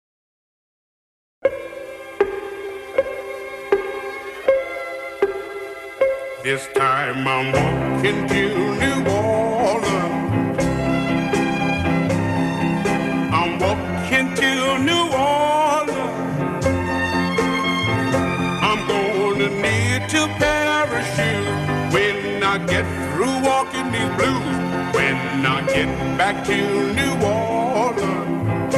[6.45, 9.24] This time I'm walking to New Orleans.
[25.75, 26.57] Get back to
[26.95, 28.75] New Orleans,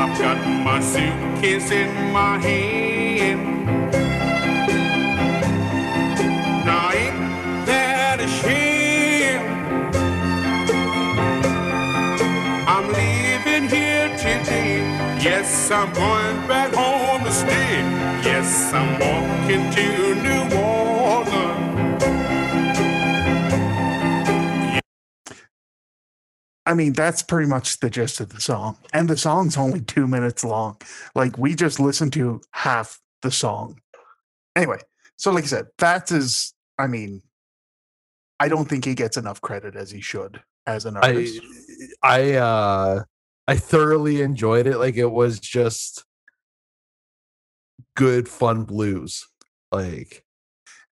[0.00, 3.64] I've got my suitcase in my hand.
[6.66, 9.40] Now ain't that a shame?
[12.68, 14.82] I'm leaving here today.
[15.24, 17.80] Yes, I'm going back home to stay.
[18.28, 20.21] Yes, I'm walking to
[26.64, 28.78] I mean, that's pretty much the gist of the song.
[28.92, 30.76] And the song's only two minutes long.
[31.14, 33.80] Like, we just listened to half the song.
[34.54, 34.78] Anyway,
[35.16, 37.22] so like I said, Fats is, I mean,
[38.38, 41.40] I don't think he gets enough credit as he should as an I artist.
[42.02, 43.04] I uh
[43.46, 44.78] I thoroughly enjoyed it.
[44.78, 46.04] Like it was just
[47.94, 49.28] good fun blues.
[49.70, 50.24] Like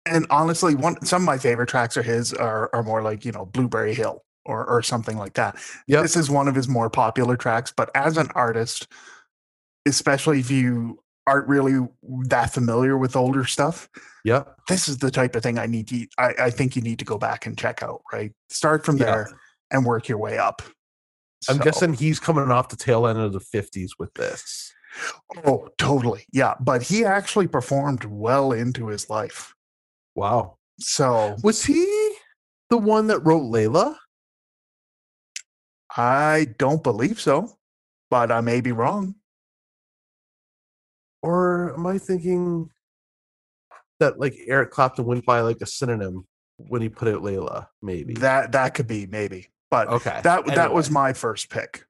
[0.08, 3.32] and honestly, one some of my favorite tracks are his are, are more like, you
[3.32, 5.58] know, Blueberry Hill or, or something like that.
[5.88, 6.02] Yep.
[6.04, 8.88] This is one of his more popular tracks, but as an artist,
[9.86, 11.88] especially if you aren't really
[12.28, 13.90] that familiar with older stuff,
[14.24, 14.56] yep.
[14.68, 17.06] this is the type of thing I need to I, I think you need to
[17.06, 18.32] go back and check out, right?
[18.50, 19.30] Start from there
[19.72, 20.62] and work your way up.
[21.50, 24.72] I'm So- guessing he's coming off the tail end of the 50s with this.
[25.46, 26.26] Oh, totally.
[26.32, 26.54] Yeah.
[26.60, 29.54] But he actually performed well into his life.
[30.16, 30.58] Wow.
[30.80, 31.86] So Was he
[32.70, 33.96] the one that wrote Layla?
[35.96, 37.58] I don't believe so,
[38.10, 39.16] but I may be wrong.
[41.22, 42.70] Or am I thinking
[44.00, 46.26] that like Eric Clapton went by like a synonym
[46.58, 48.14] when he put out Layla, maybe.
[48.16, 50.22] That that could be maybe, but okay.
[50.24, 51.86] that that was my first pick.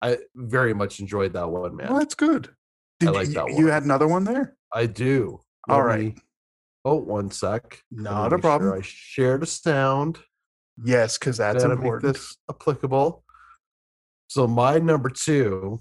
[0.00, 1.88] I very much enjoyed that one, man.
[1.88, 2.50] Well, that's good.
[2.98, 4.56] Did like you, that you had another one there?
[4.72, 5.40] I do.
[5.68, 6.00] All Let right.
[6.00, 6.16] me-
[6.84, 7.82] oh, one sec.
[7.90, 8.72] Not a make sure problem.
[8.72, 10.18] I shared a sound.
[10.84, 12.14] Yes, because that's make important.
[12.14, 13.24] this applicable.
[14.28, 15.80] So my number two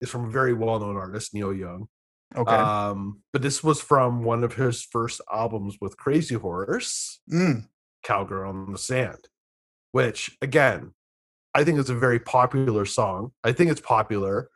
[0.00, 1.88] is from a very well-known artist, Neil Young.
[2.34, 2.54] Okay.
[2.54, 7.68] Um, but this was from one of his first albums with Crazy Horse, Mm,
[8.02, 9.28] Cowgirl on the Sand,
[9.92, 10.92] which again,
[11.54, 13.32] I think is a very popular song.
[13.44, 14.50] I think it's popular,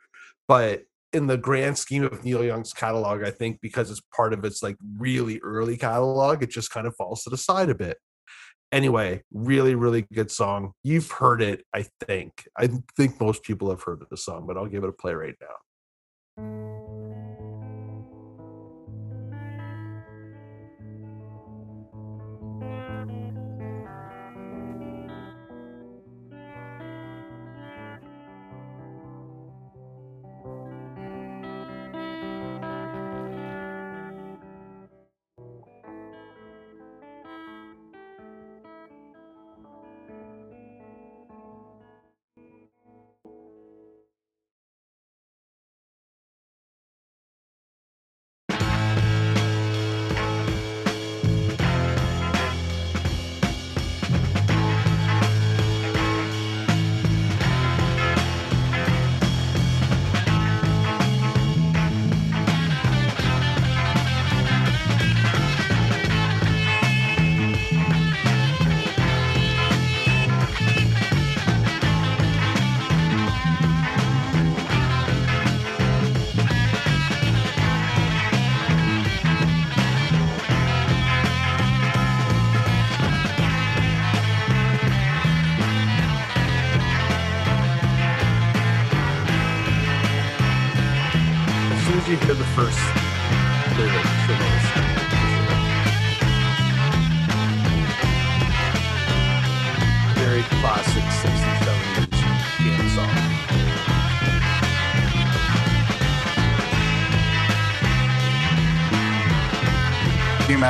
[0.49, 4.45] but in the grand scheme of Neil Young's catalog, I think because it's part of
[4.45, 7.99] its like really early catalog, it just kind of falls to the side a bit.
[8.72, 10.72] Anyway, really, really good song.
[10.85, 12.48] You've heard it, I think.
[12.56, 15.35] I think most people have heard the song, but I'll give it a play right
[15.40, 16.89] now.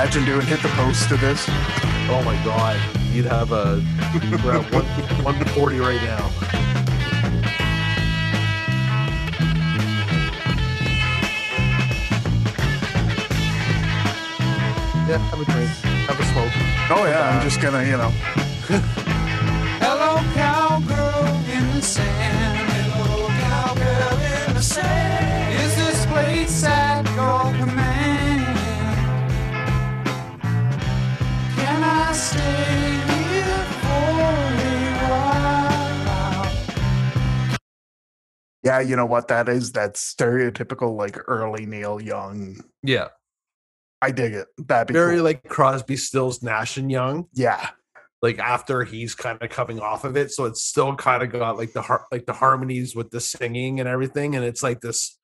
[0.03, 1.45] Imagine doing hit the post to this?
[2.09, 2.81] Oh my god,
[3.13, 3.85] you'd have a
[4.43, 4.85] we're at one,
[5.23, 6.31] 140 right now.
[15.07, 15.69] Yeah, have a drink,
[16.09, 16.51] have a smoke.
[16.89, 18.09] Oh yeah, I'm just gonna, you know.
[19.85, 22.71] Hello, cowgirl in the sand.
[22.97, 25.55] Hello, cowgirl in the sand.
[25.61, 26.65] Is this place
[38.63, 39.73] Yeah, you know what that is?
[39.73, 42.63] That stereotypical like early Neil Young.
[42.83, 43.09] Yeah,
[44.03, 44.49] I dig it.
[44.59, 45.25] That'd be very cool.
[45.25, 47.27] like Crosby, Stills, Nash and Young.
[47.35, 47.71] yeah.
[48.23, 51.57] Like after he's kind of coming off of it, so it's still kind of got
[51.57, 55.19] like the har- like the harmonies with the singing and everything, and it's like this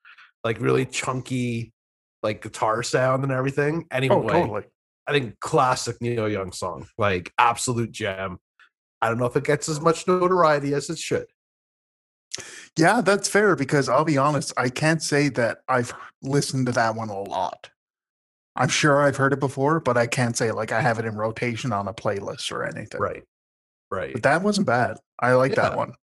[0.44, 1.74] like really chunky
[2.22, 3.84] like guitar sound and everything.
[3.92, 4.62] Oh, anyway, Oh, totally.
[5.06, 8.38] I think classic Neil Young song, like absolute gem.
[9.02, 11.26] I don't know if it gets as much notoriety as it should.
[12.76, 16.94] Yeah, that's fair because I'll be honest, I can't say that I've listened to that
[16.94, 17.70] one a lot.
[18.56, 21.14] I'm sure I've heard it before, but I can't say like I have it in
[21.16, 23.00] rotation on a playlist or anything.
[23.00, 23.22] Right.
[23.90, 24.12] Right.
[24.12, 24.96] But that wasn't bad.
[25.20, 25.62] I like Yeah.
[25.70, 25.94] that one.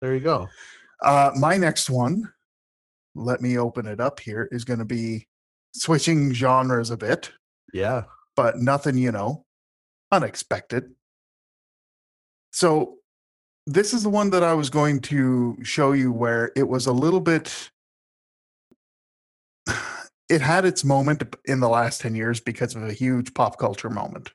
[0.00, 0.48] there you go.
[1.02, 2.32] Uh, my next one,
[3.14, 5.26] let me open it up here, is going to be
[5.74, 7.30] switching genres a bit,
[7.72, 8.04] Yeah.
[8.36, 9.44] but nothing, you know,
[10.10, 10.94] unexpected.
[12.52, 12.98] So,
[13.66, 16.92] this is the one that I was going to show you where it was a
[16.92, 17.70] little bit.
[20.28, 23.90] It had its moment in the last 10 years because of a huge pop culture
[23.90, 24.32] moment.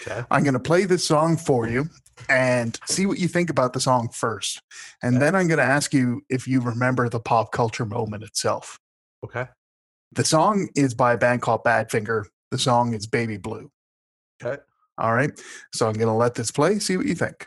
[0.00, 0.24] Okay.
[0.28, 1.88] I'm going to play this song for you
[2.28, 4.60] and see what you think about the song first.
[5.04, 5.24] And Okay.
[5.24, 8.80] then I'm going to ask you if you remember the pop culture moment itself.
[9.24, 9.46] Okay.
[10.10, 12.24] The song is by a band called Badfinger.
[12.50, 13.70] The song is Baby Blue.
[14.42, 14.60] Okay.
[14.98, 15.30] All right.
[15.72, 17.46] So I'm going to let this play, see what you think.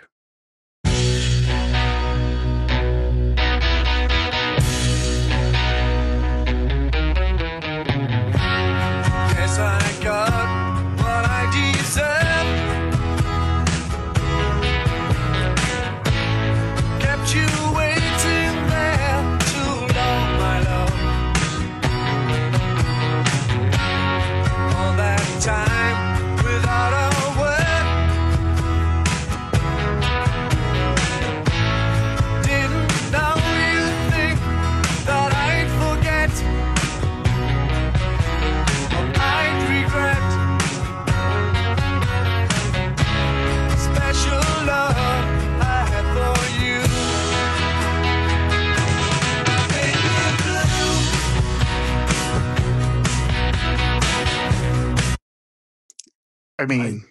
[56.60, 57.06] I mean,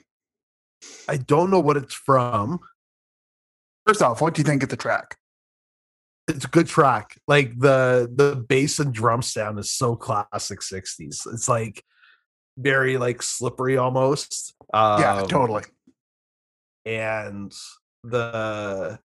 [1.08, 2.60] I don't know what it's from.
[3.86, 5.16] first off, what do you think of the track?
[6.28, 7.18] It's a good track.
[7.26, 11.26] Like the the bass and drum sound is so classic 60s.
[11.32, 11.82] It's like
[12.58, 14.54] very like slippery almost.
[14.74, 15.64] Um, yeah, totally.
[16.84, 17.52] and
[18.04, 18.98] the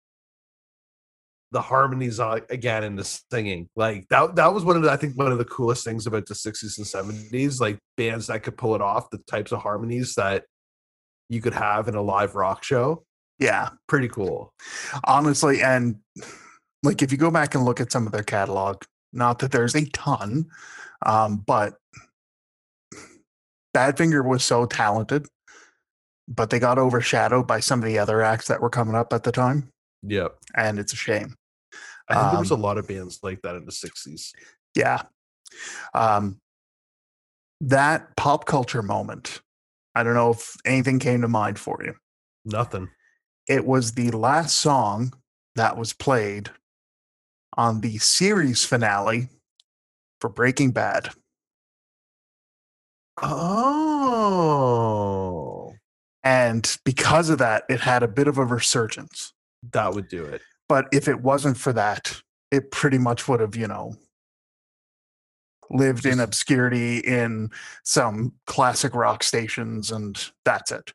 [1.53, 3.69] the harmonies on again in the singing.
[3.77, 6.27] Like that that was one of the, i think one of the coolest things about
[6.27, 10.15] the 60s and 70s like bands that could pull it off the types of harmonies
[10.15, 10.45] that
[11.29, 13.05] you could have in a live rock show.
[13.39, 14.53] Yeah, pretty cool.
[15.05, 15.97] Honestly, and
[16.83, 19.75] like if you go back and look at some of their catalog, not that there's
[19.75, 20.47] a ton,
[21.05, 21.75] um, but
[23.75, 25.27] Badfinger was so talented,
[26.29, 29.25] but they got overshadowed by some of the other acts that were coming up at
[29.25, 29.71] the time,
[30.03, 30.37] yep.
[30.55, 31.35] And it's a shame.
[32.09, 34.33] I think there was a Um, lot of bands like that in the 60s
[34.75, 35.03] Yeah.
[35.95, 36.41] Um,
[37.61, 39.41] that pop culture moment.
[39.95, 41.95] I don't know if anything came to mind for you.
[42.45, 42.89] nothing
[43.47, 45.13] It was the last song
[45.57, 46.51] that was played
[47.57, 49.29] on the series finale
[50.21, 51.11] for Breaking Bad.
[54.03, 55.75] oh
[56.25, 59.33] And because of that, it had a bit of a resurgence.
[59.73, 63.57] that would do it But if it wasn't for that, it pretty much would have,
[63.57, 63.97] you know,
[65.71, 67.51] lived in obscurity in
[67.85, 70.93] some classic rock stations, and that's it.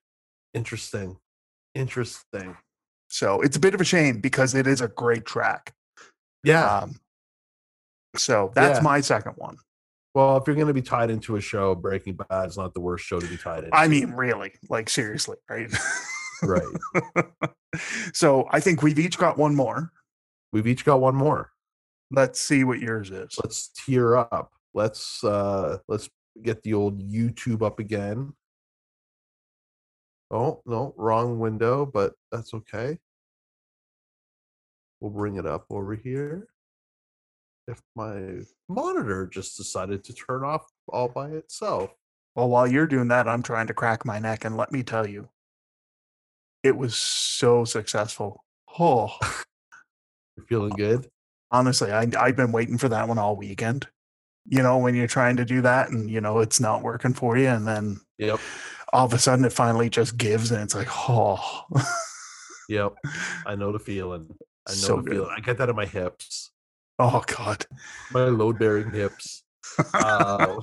[0.54, 1.18] interesting
[1.76, 2.58] interesting
[3.10, 5.74] So it's a bit of a shame because it is a great track.
[6.44, 7.00] yeah Um,
[8.16, 8.84] so that's Yeah.
[8.84, 9.58] my second one.
[10.16, 12.80] well if you're going to be tied into a show breaking bad is not the
[12.80, 15.72] worst show to be tied in I mean, really, like seriously, right?
[16.44, 17.24] right.
[18.14, 19.92] So I think we've each got one more.
[20.52, 21.52] we've each got one more.
[22.10, 23.38] Let's see what yours is.
[23.44, 24.52] let's tear up.
[24.74, 26.10] Let's uh let's
[26.42, 28.34] get the old youtube up again.
[30.32, 32.98] Oh no wrong window but that's okay.
[35.00, 36.48] We'll bring it up over here.
[37.68, 41.92] If my monitor just decided to turn off all by itself.
[42.36, 45.08] Well, while you're doing that, I'm trying to crack my neck, and let me tell
[45.08, 45.28] you,
[46.64, 48.44] it was so successful.
[48.80, 49.10] Oh,
[50.38, 51.08] you're feeling good?
[51.52, 53.88] Honestly, I I've been waiting for that one all weekend.
[54.46, 57.38] You know, when you're trying to do that, and you know it's not working for
[57.38, 58.40] you, and then yep.
[58.94, 61.64] all of a sudden it finally just gives, and it's like, oh,
[62.70, 62.94] yep.
[63.46, 64.30] I know the feeling.
[64.68, 65.14] I know So the good.
[65.14, 65.34] feeling.
[65.36, 66.52] I get that in my hips.
[67.00, 67.66] Oh God.
[68.12, 69.44] my load bearing hips
[69.94, 70.60] uh,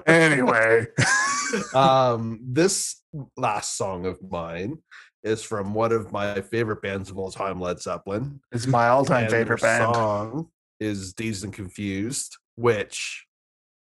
[0.06, 0.86] Anyway,
[1.74, 3.02] um this
[3.36, 4.78] last song of mine
[5.22, 9.24] is from one of my favorite bands of all time led zeppelin it's my all-time
[9.24, 9.94] and favorite band.
[9.94, 13.26] song is dazed and confused which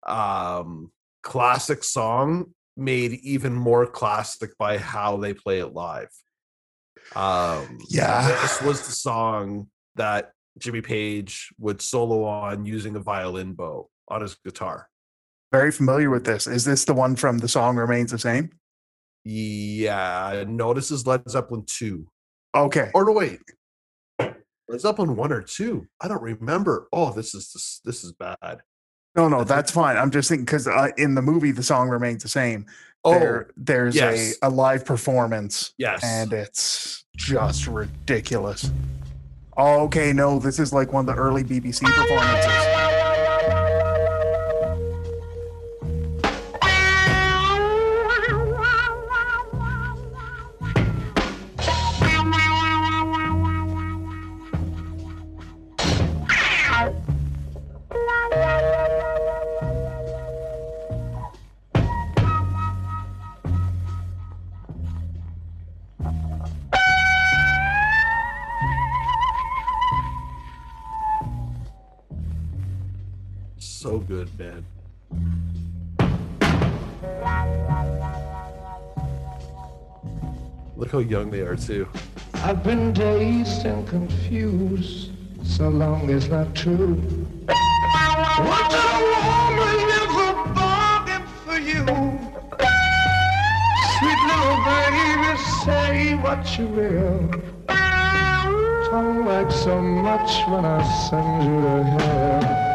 [0.07, 0.91] um
[1.23, 6.09] classic song made even more classic by how they play it live
[7.15, 8.25] um Yeah.
[8.41, 14.21] this was the song that jimmy page would solo on using a violin bow on
[14.21, 14.89] his guitar
[15.51, 16.45] Very familiar with this.
[16.45, 18.51] Is this the one from the song remains the same?
[19.23, 22.07] Yeah, no, this is Led Zeppelin 2.
[22.55, 22.91] Okay.
[22.93, 23.39] Or no, wait.
[24.19, 25.87] Led Zeppelin 1 or 2.
[26.01, 26.87] I don't remember.
[26.93, 28.61] Oh, this is this, this is bad.
[29.15, 29.97] No, no, That's fine.
[29.97, 32.65] I'm just thinking because uh, in the movie the song remains the same.
[33.03, 34.35] Oh, there, there's yes.
[34.41, 36.01] a, a live performance yes.
[36.03, 38.69] and it's just ridiculous.
[39.61, 42.78] Oh, okay, no, this is like one of the early BBC performances.
[80.91, 81.87] Look how young they are too.
[82.33, 85.11] I've been dazed and confused.
[85.43, 86.95] So long is not true.
[87.45, 91.85] What a woman never bargain for you?
[93.99, 97.19] Sweet little baby, say what you will.
[98.89, 102.68] Don't like so much when I send you to hell.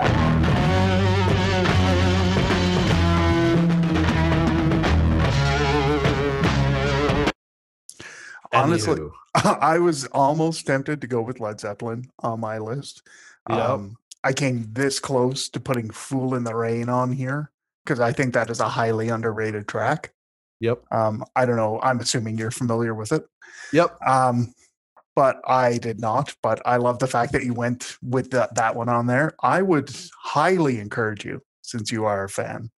[8.55, 9.01] Honestly,
[9.35, 13.03] I was almost tempted to go with Led Zeppelin on my list.
[13.49, 13.59] Yep.
[13.59, 17.51] Um, I came this close to putting Fool in the Rain on here
[17.85, 20.13] because I think that is a highly underrated track.
[20.61, 20.83] Yep.
[20.93, 21.81] Um, I don't know.
[21.83, 23.25] I'm assuming you're familiar with it.
[23.73, 23.99] Yep.
[24.07, 24.55] Um,
[25.15, 26.35] but I did not.
[26.43, 29.35] But I love the fact that you went with that that one on there.
[29.43, 32.71] I would highly encourage you, since you are a fan,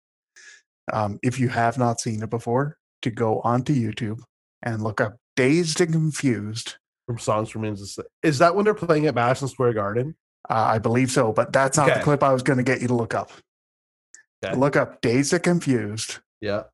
[0.92, 4.20] um, if you have not seen it before, to go onto YouTube
[4.62, 6.76] and look up "Dazed and Confused."
[7.06, 7.98] From songs from Inns.
[8.24, 10.16] Is that when they're playing at Madison Square Garden?
[10.50, 11.98] Uh, I believe so, but that's not Okay.
[11.98, 13.30] the clip I was going to get you to look up.
[14.44, 14.56] Okay.
[14.56, 16.64] Look up "Dazed and Confused." Yeah.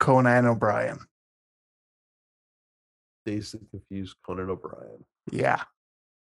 [0.00, 0.98] Conan O'Brien.
[3.26, 5.04] Dazed and Confused Conan O'Brien.
[5.30, 5.62] Yeah.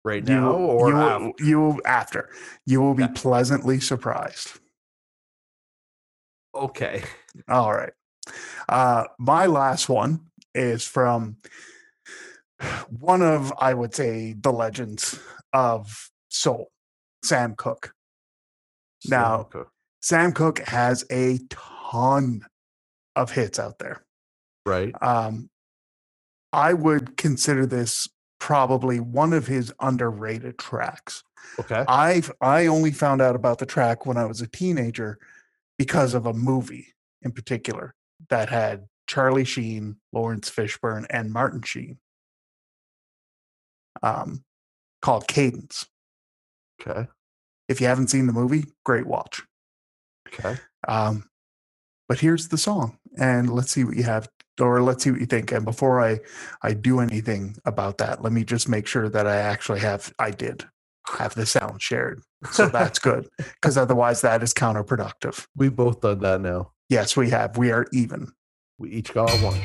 [0.05, 1.43] Right You now will- or you will, after?
[1.43, 2.29] you will after
[2.65, 3.13] you will be Okay.
[3.13, 4.59] pleasantly surprised.
[6.53, 7.03] Okay.
[7.47, 7.93] All right.
[8.69, 11.37] Uh, my last one is from
[12.89, 15.19] one of, I would say, the legends
[15.51, 16.71] of soul,
[17.23, 17.93] Sam Cooke.
[19.07, 19.69] Now- So, okay.
[20.01, 22.45] Sam Cooke has a ton
[23.15, 24.03] of hits out there.
[24.65, 24.93] right.
[25.01, 25.49] Um,
[26.51, 28.07] I would consider this
[28.39, 31.23] probably one of his underrated tracks.
[31.59, 31.83] Okay.
[31.87, 35.17] I've I only found out about the track when I was a teenager
[35.77, 36.93] because of a movie
[37.23, 37.95] in particular
[38.29, 41.97] that had Charlie Sheen, Laurence Fishburne, and Martin Sheen.
[44.01, 44.43] Um,
[45.01, 45.85] called Cadence.
[46.81, 47.07] Okay.
[47.69, 49.41] If you haven't seen the movie, great watch.
[50.27, 50.57] Okay.
[50.87, 51.29] Um,
[52.09, 54.29] but here's the song, and let's see what you have,
[54.59, 55.51] or let's see what you think.
[55.51, 56.19] And before I
[56.61, 60.31] I do anything about that, let me just make sure that I actually have I
[60.31, 60.65] did
[61.17, 65.47] have the sound shared, so that's good because otherwise that is counterproductive.
[65.55, 66.71] We've both done that now.
[66.89, 67.57] Yes, we have.
[67.57, 68.31] We are even.
[68.79, 69.59] We each got one.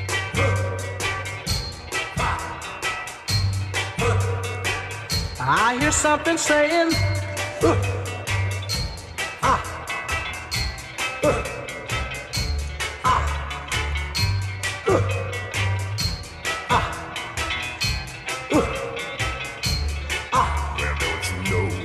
[5.41, 6.91] I hear something saying,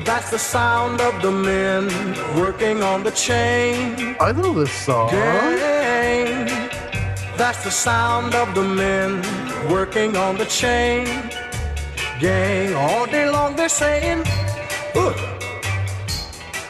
[0.04, 1.88] that's the sound of the men
[2.38, 5.10] working on the chain I know this song.
[5.10, 6.63] gang.
[7.36, 9.20] That's the sound of the men
[9.70, 11.04] working on the chain
[12.20, 12.74] gang.
[12.74, 14.22] All day long they're saying,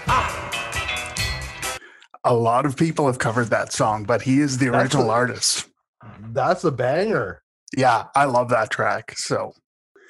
[0.08, 1.78] ah.
[2.24, 5.14] A lot of people have covered that song, but he is the That's original a-
[5.14, 5.68] artist.
[6.32, 7.42] That's a banger.
[7.76, 9.12] Yeah, I love that track.
[9.16, 9.52] So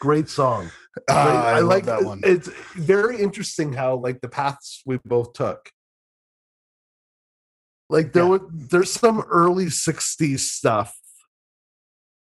[0.00, 0.70] Great song.
[1.08, 2.20] uh, Great- I, like that one.
[2.22, 5.70] It's very interesting how like the paths we both took.
[7.94, 8.28] Like there Yeah.
[8.30, 10.94] was there's some early 60s stuff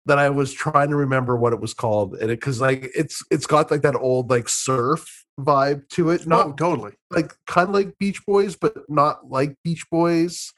[0.06, 2.14] that I was trying to remember what it was called.
[2.14, 6.28] And it because like it's it's got like that old like surf vibe to it.
[6.28, 6.94] No, Not Oh, totally.
[7.10, 10.54] like kind of like Beach Boys, but not like Beach Boys.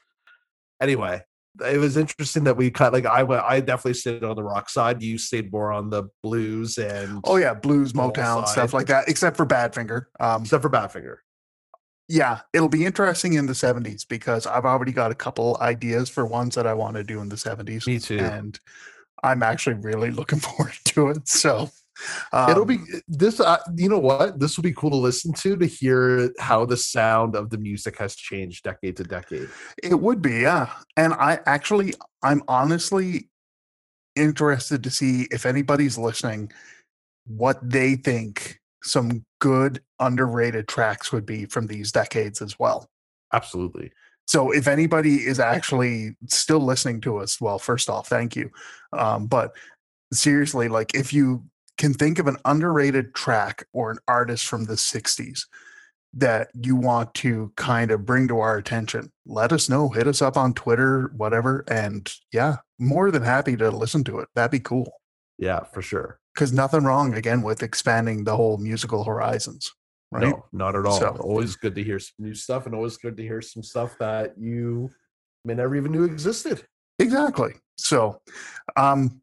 [0.80, 1.22] Anyway,
[1.64, 3.42] it was interesting that we kind like I went.
[3.42, 5.02] I definitely stayed on the rock side.
[5.02, 8.48] You stayed more on the blues and Oh yeah, blues, Motown, side.
[8.48, 10.02] stuff like that, except for Badfinger.
[10.20, 11.16] Um, except for Badfinger.
[12.08, 16.26] Yeah, it'll be interesting in the 70s because I've already got a couple ideas for
[16.26, 17.86] ones that I want to do in the 70s.
[17.86, 18.18] Me too.
[18.18, 18.58] And
[19.22, 21.28] I'm actually really looking forward to it.
[21.28, 21.70] So
[22.32, 22.78] It'll um, be
[23.08, 23.40] this.
[23.40, 24.38] Uh, you know what?
[24.38, 27.98] This will be cool to listen to to hear how the sound of the music
[27.98, 29.48] has changed decade to decade.
[29.82, 30.72] It would be, yeah.
[30.96, 33.30] And I actually, I'm honestly
[34.14, 36.52] interested to see if anybody's listening,
[37.26, 42.88] what they think some good underrated tracks would be from these decades as well.
[43.32, 43.92] Absolutely.
[44.26, 48.50] So if anybody is actually still listening to us, well, first off, thank you.
[48.92, 49.56] Um, but
[50.12, 51.44] seriously, like if you
[51.78, 55.46] can think of an underrated track or an artist from the 60s
[56.12, 59.88] that you want to kind of bring to our attention, let us know.
[59.88, 61.64] Hit us up on Twitter, whatever.
[61.68, 64.28] And yeah, more than happy to listen to it.
[64.34, 64.92] That'd be cool.
[65.38, 66.20] Yeah, for sure.
[66.38, 69.72] Because nothing wrong again with expanding the whole musical horizons.
[70.12, 70.28] Right.
[70.28, 70.96] No, not at all.
[70.96, 73.98] So- always good to hear some new stuff, and always good to hear some stuff
[73.98, 74.88] that you
[75.44, 76.64] may never even knew existed.
[77.00, 77.54] Exactly.
[77.76, 78.22] So,
[78.76, 79.20] um,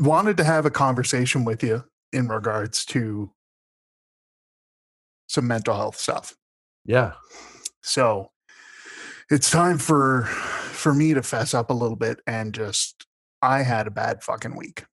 [0.00, 3.30] wanted to have a conversation with you in regards to
[5.28, 6.34] some mental health stuff.
[6.86, 7.12] Yeah.
[7.82, 8.30] So,
[9.30, 13.06] it's time for for me to fess up a little bit and just
[13.42, 14.86] I had a bad fucking week.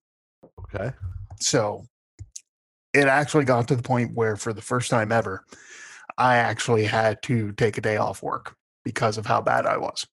[0.60, 0.92] Okay.
[1.42, 1.86] So,
[2.94, 5.46] it actually got to the point where for the first time ever,
[6.18, 10.06] I actually had to take a day off work because of how bad I was.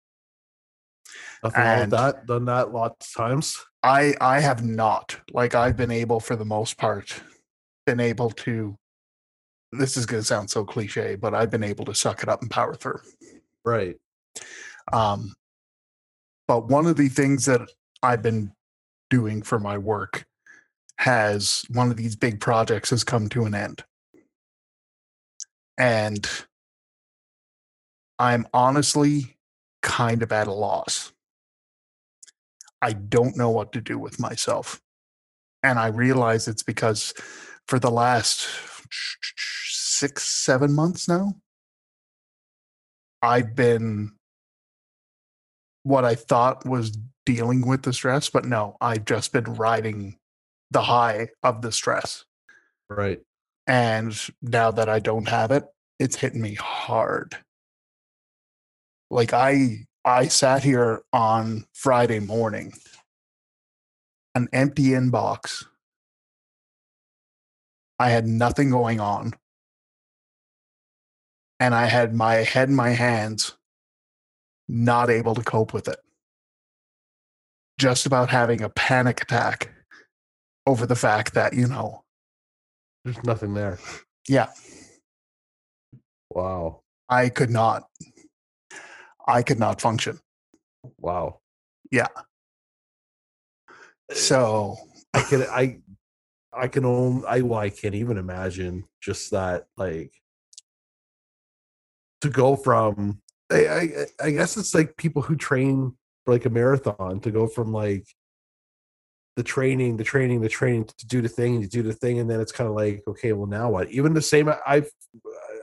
[1.42, 2.26] Nothing wrong with that.
[2.26, 3.56] Done that lots of times.
[3.82, 5.16] I I have not.
[5.32, 7.20] Like I've been able for the most part
[7.86, 8.76] been able to
[9.72, 12.42] this is going to sound so cliche, but I've been able to suck it up
[12.42, 13.00] and power through.
[13.64, 13.96] Right.
[14.92, 15.32] Um
[16.46, 17.60] but one of the things that
[18.02, 18.52] I've been
[19.10, 20.24] doing for my work
[20.98, 23.84] has one of these big projects has come to an end.
[25.78, 26.28] And
[28.18, 29.36] I'm honestly
[29.80, 31.12] kind of at a loss.
[32.82, 34.80] I don't know what to do with myself.
[35.62, 37.14] And I realize it's because
[37.66, 38.48] for the last
[39.68, 41.34] six, seven months now,
[43.22, 44.12] I've been
[45.82, 50.17] what I thought was dealing with the stress, but no, I've just been riding
[50.70, 52.24] the high of the stress.
[52.88, 53.20] Right.
[53.66, 55.64] And now that I don't have it,
[55.98, 57.36] it's hitting me hard.
[59.10, 62.72] Like I I sat here on Friday morning,
[64.34, 65.66] an empty inbox.
[67.98, 69.34] I had nothing going on.
[71.60, 73.56] And I had my head in my hands,
[74.68, 75.98] not able to cope with it.
[77.78, 79.72] Just about having a panic attack
[80.68, 82.04] over the fact that, you know,
[83.04, 83.78] There's nothing there.
[84.28, 84.48] yeah,
[86.30, 86.82] Wow.
[87.08, 87.84] I could not
[89.26, 90.20] I could not function.
[90.98, 91.40] Wow.
[91.90, 92.08] Yeah.
[94.12, 94.76] So
[95.14, 95.80] I can I
[96.52, 100.12] I can only I well I can't even imagine just that like
[102.20, 106.50] to go from I, I I guess it's like people who train for like a
[106.50, 108.06] marathon to go from like
[109.38, 112.28] the training, the training, the training to do the thing, to do the thing, and
[112.28, 113.88] then it's kind of like, okay, well now what?
[113.92, 114.90] Even the same I've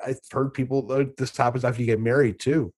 [0.07, 2.71] I've heard people uh, this happens after you get married too.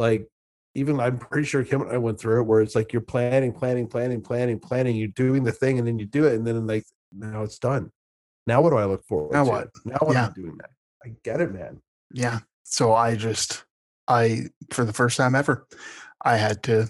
[0.00, 0.26] Like
[0.74, 3.52] even I'm pretty sure Kim and I went through it where it's like you're planning,
[3.52, 6.66] planning, planning, planning, planning, you're doing the thing, and then you do it, and then
[6.66, 7.92] like now it's done.
[8.48, 9.50] Now what do I look forward Now to?
[9.52, 9.68] what?
[9.84, 10.26] Now what Yeah.
[10.26, 10.70] am doing that?
[11.04, 11.80] I get it, man.
[12.12, 12.40] yeah.
[12.64, 13.64] So I just
[14.08, 15.64] I for the first time ever,
[16.24, 16.88] I had to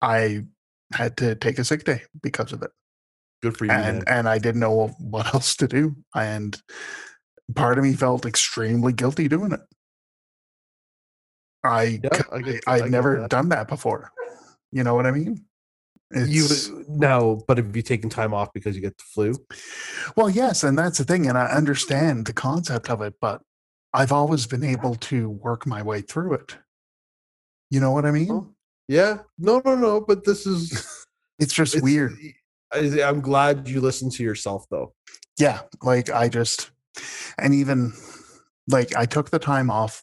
[0.00, 0.44] I
[0.92, 2.70] had to take a sick day because of it.
[3.42, 4.04] Good for you, and man.
[4.06, 5.96] and I didn't know what else to do.
[6.14, 6.60] And
[7.54, 9.60] part of me felt extremely guilty doing it.
[11.64, 13.30] I Yeah, I get- I would never that.
[13.30, 14.12] done that before.
[14.72, 15.44] You know what I mean?
[16.10, 19.34] It's, You no, but have you taken time off because you get the flu?
[20.16, 23.42] well, yes, and that's the thing, and I understand the concept of it, but
[23.92, 26.56] I've always been able to work my way through it.
[27.70, 28.54] You know what I mean?
[28.88, 30.00] Yeah, no, no, no.
[30.00, 31.04] But this is
[31.38, 32.12] It's just it's- weird.
[32.72, 34.92] I, I'm glad you listen to yourself, though.
[35.38, 36.70] yeah like i just
[37.38, 37.92] and even
[38.68, 40.02] like i took the time off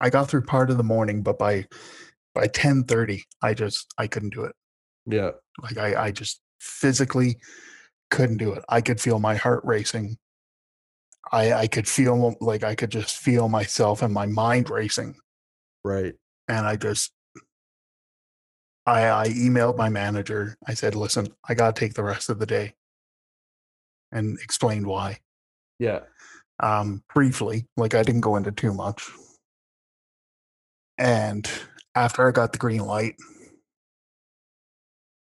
[0.00, 1.66] i got through part of the morning but by
[2.34, 4.54] by 10:30 i just i couldn't do it
[5.06, 5.30] Yeah,
[5.62, 7.36] like i i just physically
[8.10, 10.16] couldn't do it i could feel my heart racing
[11.30, 15.14] i i could feel like i could just feel myself and my mind racing
[15.84, 16.14] right.
[16.48, 17.12] and i just
[18.88, 22.38] i i emailed my manager i said listen i got to take the rest of
[22.38, 22.74] the day
[24.12, 25.18] and explained why
[25.78, 26.00] Yeah,
[26.60, 27.66] um, briefly.
[27.76, 29.10] Like I didn't go into too much.
[30.96, 31.48] And
[31.94, 33.14] after I got the green light,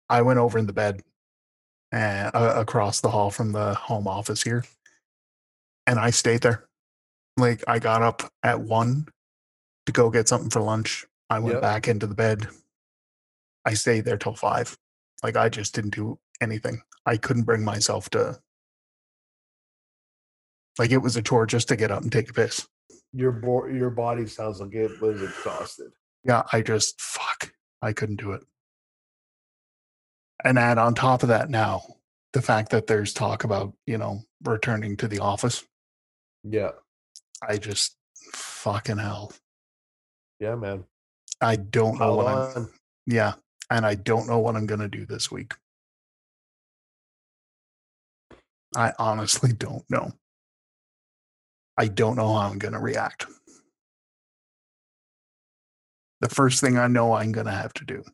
[0.08, 1.02] I went over in the bed
[1.92, 4.64] and uh, across the hall from the home office here,
[5.86, 6.66] and I stayed there.
[7.36, 9.06] Like I got up at one
[9.86, 11.06] to go get something for lunch.
[11.30, 11.62] I went Yep.
[11.62, 12.48] back into the bed.
[13.64, 14.76] I stayed there till five.
[15.22, 16.82] Like I just didn't do anything.
[17.06, 18.40] I couldn't bring myself to.
[20.78, 22.66] Like it was a chore just to get up and take a piss.
[23.12, 25.92] your bo- your body sounds like it was exhausted.
[26.24, 27.52] Yeah, I just fuck.
[27.82, 28.42] I couldn't do it.
[30.44, 31.82] And add on top of that now
[32.32, 35.64] the fact that there's talk about, you know, returning to the office.
[36.42, 36.70] Yeah,
[37.46, 37.96] I just
[38.32, 39.32] fucking hell.
[40.40, 40.84] yeah, man.
[41.40, 42.70] I don't know Hold what I'm
[43.06, 43.34] yeah,
[43.72, 45.54] and I don't know what I'm gonna do this week.
[48.76, 50.12] I honestly don't know.
[51.78, 53.26] I don't know how I'm gonna react.
[56.20, 58.04] The first thing I know I'm gonna have to do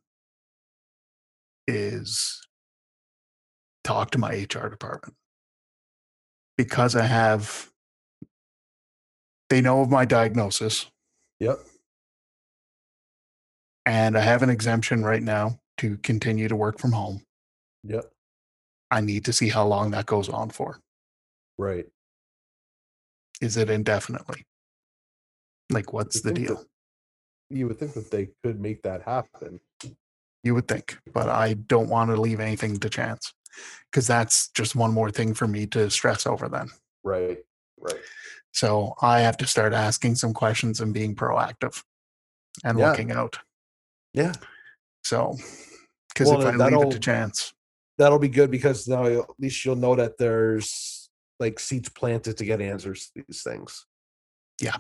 [1.67, 2.41] is
[3.83, 5.17] talk to my HR department
[6.57, 7.69] because I have
[9.51, 10.87] they know of my diagnosis
[11.41, 11.59] Yep.
[13.87, 17.23] And I have an exemption right now to continue to work from home.
[17.85, 18.11] Yep.
[18.91, 20.79] I need to see how long that goes on for.
[21.59, 21.87] Right.
[23.41, 24.45] Is it indefinitely?
[25.71, 26.65] Like, what's the deal?
[27.51, 29.61] You would think that they could make that happen.
[30.43, 33.33] You would think, but I don't want to leave anything to chance
[33.91, 36.69] because that's just one more thing for me to stress over then.
[37.05, 37.39] Right.
[37.79, 38.01] Right.
[38.53, 41.83] So I have to start asking some questions and being proactive
[42.65, 42.91] and Yeah.
[42.91, 43.39] looking out.
[44.19, 44.33] Yeah.
[45.05, 45.37] So,
[46.09, 47.53] Because Well, if I leave it to chance,
[47.99, 51.11] That'll be good because now at least you'll know that there's
[51.41, 53.87] like seeds planted to get answers to these things.
[54.61, 54.77] yeah,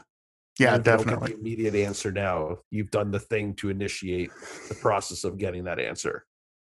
[0.58, 1.32] Yeah, if you don't get definitely.
[1.32, 2.58] the immediate answer now.
[2.70, 4.30] You've done the thing to initiate
[4.68, 6.26] the process of getting that answer.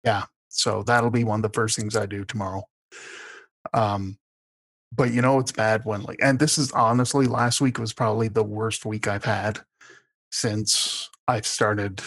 [0.05, 0.25] Yeah.
[0.49, 2.63] So that'll be one of the first things I do tomorrow.
[3.73, 4.19] Um,
[4.93, 8.29] but you know it's bad when like, and this is honestly last week was probably
[8.29, 9.59] the worst week I've had
[10.31, 12.01] since I've started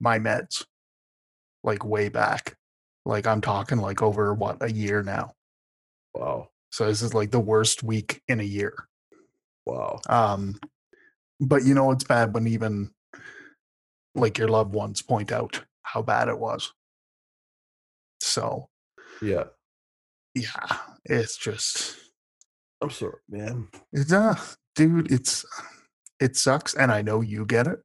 [0.00, 0.64] my meds,
[1.64, 2.56] like way back.
[3.04, 5.32] Like I'm talking like over what a year now.
[6.14, 6.48] Wow.
[6.72, 8.74] So this is like the worst week in a year.
[9.64, 10.00] Wow.
[10.08, 10.58] Um,
[11.40, 12.90] but you know it's bad when even
[14.14, 16.72] like your loved ones point out how bad it was.
[18.20, 18.68] So
[19.22, 19.44] Yeah.
[20.34, 21.96] yeah, it's just
[22.82, 23.68] I'm sorry, man.
[23.92, 24.34] it's uh
[24.74, 25.44] dude, it's
[26.20, 27.80] it sucks and I know you get it.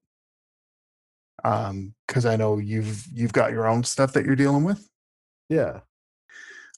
[1.44, 4.88] Um, because I know you've you've got your own stuff that you're dealing with.
[5.50, 5.80] Yeah.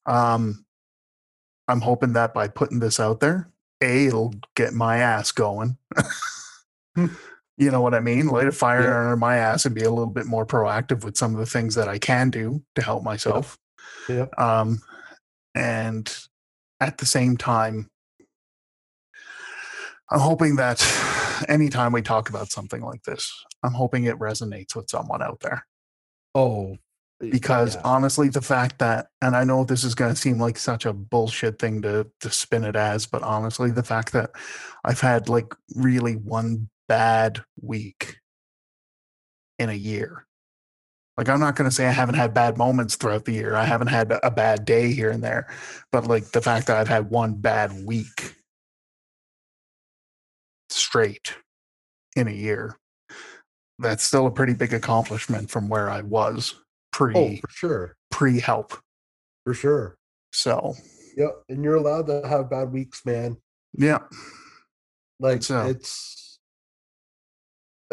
[0.05, 0.65] Um
[1.67, 3.49] I'm hoping that by putting this out there,
[3.81, 5.77] A, it'll get my ass going.
[6.95, 7.07] Hmm.
[7.57, 8.27] you know what I mean?
[8.27, 8.99] Light a fire Yeah.
[8.99, 11.75] under my ass and be a little bit more proactive with some of the things
[11.75, 13.57] that I can do to help myself.
[14.09, 14.25] Yeah.
[14.37, 14.81] Um,
[15.55, 16.13] and
[16.79, 17.89] at the same time,
[20.11, 20.81] I'm hoping that
[21.47, 23.31] anytime we talk about something like this,
[23.63, 25.65] I'm hoping it resonates with someone out there.
[26.35, 26.77] Oh,
[27.19, 27.81] Because yeah.
[27.85, 30.93] honestly, the fact that, and I know this is going to seem like such a
[30.93, 34.31] bullshit thing to, to spin it as, but honestly, the fact that
[34.83, 38.17] I've had like really one bad week
[39.59, 40.25] in a year.
[41.15, 43.55] Like, I'm not going to say I haven't had bad moments throughout the year.
[43.55, 45.47] I haven't had a bad day here and there,
[45.91, 48.35] but like the fact that I've had one bad week
[50.69, 51.35] straight
[52.15, 52.75] in a year,
[53.79, 56.55] that's still a pretty big accomplishment from where I was
[56.91, 57.95] pre oh, for sure.
[58.11, 58.73] pre help.
[59.45, 59.97] For sure.
[60.31, 60.75] So
[61.17, 63.37] yeah, And you're allowed to have bad weeks, man.
[63.73, 63.99] yeah,
[65.19, 66.39] Like So- it's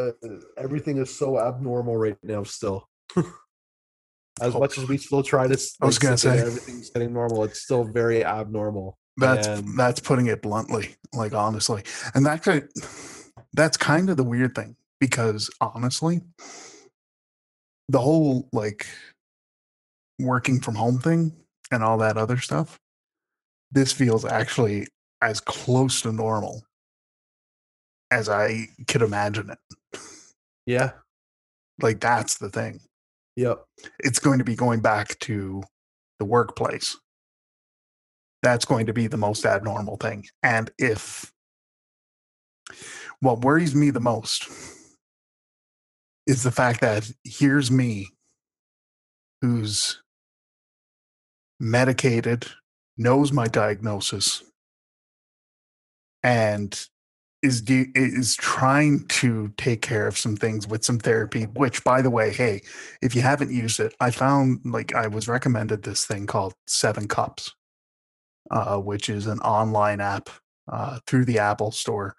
[0.01, 0.12] uh,
[0.57, 2.43] everything is so abnormal right now.
[2.43, 2.89] Still,
[4.41, 6.47] as much as we still try to, s- I was gonna say say.
[6.47, 7.45] everything's getting normal.
[7.45, 8.97] It's still very abnormal.
[9.18, 11.83] that's And- that's putting it bluntly, like honestly.
[12.14, 12.68] And that could,
[13.53, 16.20] that's kind of the weird thing because honestly,
[17.88, 18.86] the whole like
[20.18, 21.32] working from home thing
[21.72, 22.78] and all that other stuff,
[23.72, 24.86] this feels actually
[25.22, 26.62] as close to normal
[28.11, 30.01] as I could imagine it.
[30.66, 30.92] Yeah.
[31.80, 32.80] Like that's the thing.
[33.36, 33.64] Yep.
[34.01, 35.62] it's going to be going back to
[36.18, 36.96] the workplace.
[38.42, 40.26] That's going to be the most abnormal thing.
[40.42, 41.32] And if
[43.20, 44.48] what worries me the most
[46.31, 48.07] is the fact that here's me
[49.43, 50.01] who's
[51.59, 52.47] medicated,
[52.97, 54.45] knows my diagnosis,
[56.22, 56.87] and
[57.43, 62.11] is is trying to take care of some things with some therapy which by the
[62.11, 62.61] way hey
[63.01, 67.09] if you haven't used it i found like i was recommended this thing called seven
[67.09, 67.55] cups
[68.51, 70.28] uh, which is an online app
[70.70, 72.14] uh, through the apple store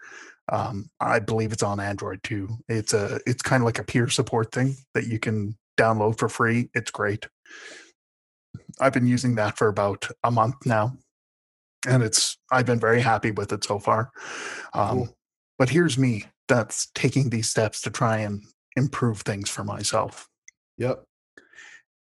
[0.52, 4.08] um, i believe it's on android too it's a it's kind of like a peer
[4.10, 7.28] support thing that you can download for free it's great
[8.80, 10.94] i've been using that for about a month now
[11.88, 14.12] and it's i've been very happy with it so far
[14.74, 15.18] um, Cool.
[15.58, 18.44] but here's me that's taking these steps to try and
[18.76, 20.28] improve things for myself
[20.78, 21.04] Yep.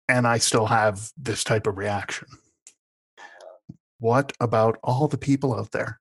[0.10, 2.28] and I still have this type of reaction.
[4.00, 6.00] What about all the people out there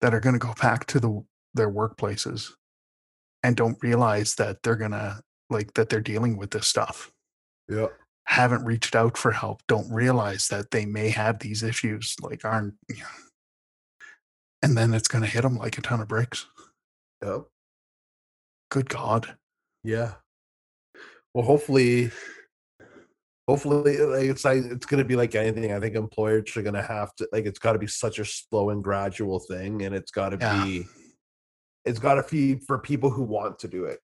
[0.00, 1.24] that are going to go back to the
[1.54, 2.52] their workplaces
[3.42, 5.20] and don't realize that they're going to
[5.50, 7.12] like that they're dealing with this stuff?
[7.68, 7.88] Yeah.
[8.26, 12.74] Haven't reached out for help, don't realize that they may have these issues like aren't
[14.62, 16.46] and then it's going to hit them like a ton of bricks.
[17.22, 17.44] Yep.
[18.70, 19.36] Good god.
[19.82, 20.14] Yeah.
[21.32, 22.10] Well, hopefully,
[23.48, 25.72] hopefully, like it's like it's gonna be like anything.
[25.72, 28.70] I think employers are gonna have to like it's got to be such a slow
[28.70, 30.64] and gradual thing, and it's got to Yeah.
[30.64, 30.86] be,
[31.86, 34.00] it's got to be for people who want to do it.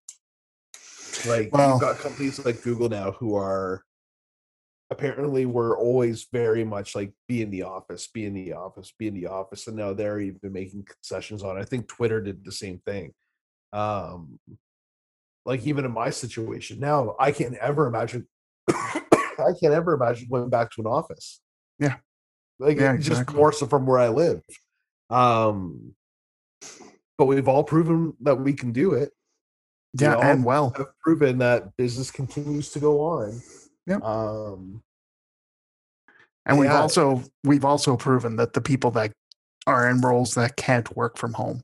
[1.29, 3.85] Like Well- you've got companies like Google now who are
[4.91, 9.09] apparently were always very much like be in the office, be in the office, be
[9.09, 11.57] in the office, and now they're even making concessions on.
[11.57, 11.61] it.
[11.61, 13.13] I think Twitter did the same thing.
[13.73, 14.39] Um,
[15.45, 18.27] like even in my situation now, I can't ever imagine.
[19.39, 21.41] I can't ever imagine going back to an office.
[21.79, 21.97] Yeah.
[22.59, 23.37] like Yeah, just exactly.
[23.37, 24.41] more so from where I live.
[25.11, 25.95] Um,
[27.19, 29.11] but we've all proven that we can do it.
[29.99, 30.73] Yeah, all and well.
[30.77, 33.41] have proven that business continues to go on.
[33.87, 34.03] Yep.
[34.03, 34.83] Um,
[36.47, 36.81] And we've Yeah.
[36.81, 39.13] also we've also proven that the people that
[39.67, 41.63] are in roles that can't work from home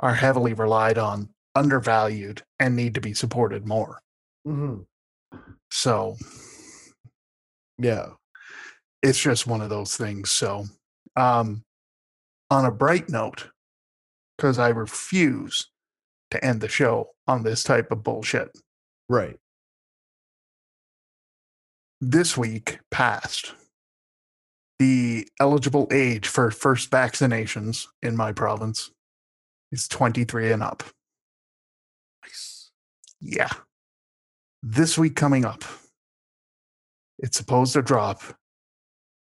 [0.00, 4.00] are heavily relied on, undervalued, and need to be supported more.
[4.46, 4.86] mhm.
[5.70, 6.16] So
[7.82, 8.10] Yeah.
[9.02, 10.30] it's just one of those things.
[10.30, 10.66] So
[11.16, 11.64] um
[12.50, 13.48] on a bright note,
[14.36, 15.70] because I refuse
[16.30, 18.50] to end the show on this type of bullshit.
[19.08, 19.38] Right.
[22.00, 23.54] This week passed.
[24.78, 28.90] The eligible age for first vaccinations in my province
[29.70, 30.82] is 23 and up.
[32.24, 32.70] Nice.
[33.20, 33.50] Yeah.
[34.62, 35.64] This week coming up,
[37.22, 38.20] it's supposed to drop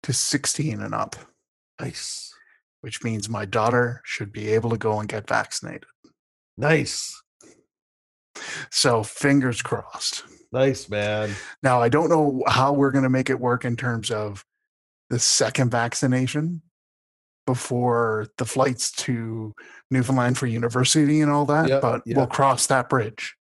[0.03, 1.15] to 16 and up,
[1.81, 2.31] Nice.
[2.81, 5.85] which means my daughter should be able to go and get vaccinated.
[6.57, 7.21] Nice.
[8.71, 10.23] So fingers crossed.
[10.51, 11.31] Nice, man.
[11.63, 14.45] Now, I don't know how we're going to make it work in terms of
[15.09, 16.61] the second vaccination
[17.45, 19.53] before the flights to
[19.89, 22.17] Newfoundland for university and all that, Yep, but yep.
[22.17, 23.35] we'll cross that bridge.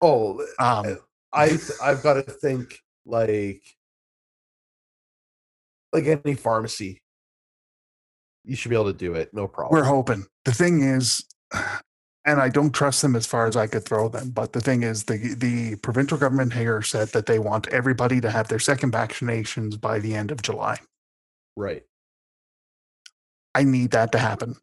[0.00, 0.98] Oh, Um,
[1.32, 3.62] I I've got to think like
[5.92, 7.02] like any pharmacy.
[8.44, 9.78] You should be able to do it, no problem.
[9.78, 10.26] we're hoping.
[10.44, 11.24] The thing is,
[12.26, 14.82] and I don't trust them as far as I could throw them, but the thing
[14.82, 18.92] is, the the provincial government here said that they want everybody to have their second
[18.92, 20.78] vaccinations by the end of July.
[21.56, 21.82] right.
[23.56, 24.56] I need that to happen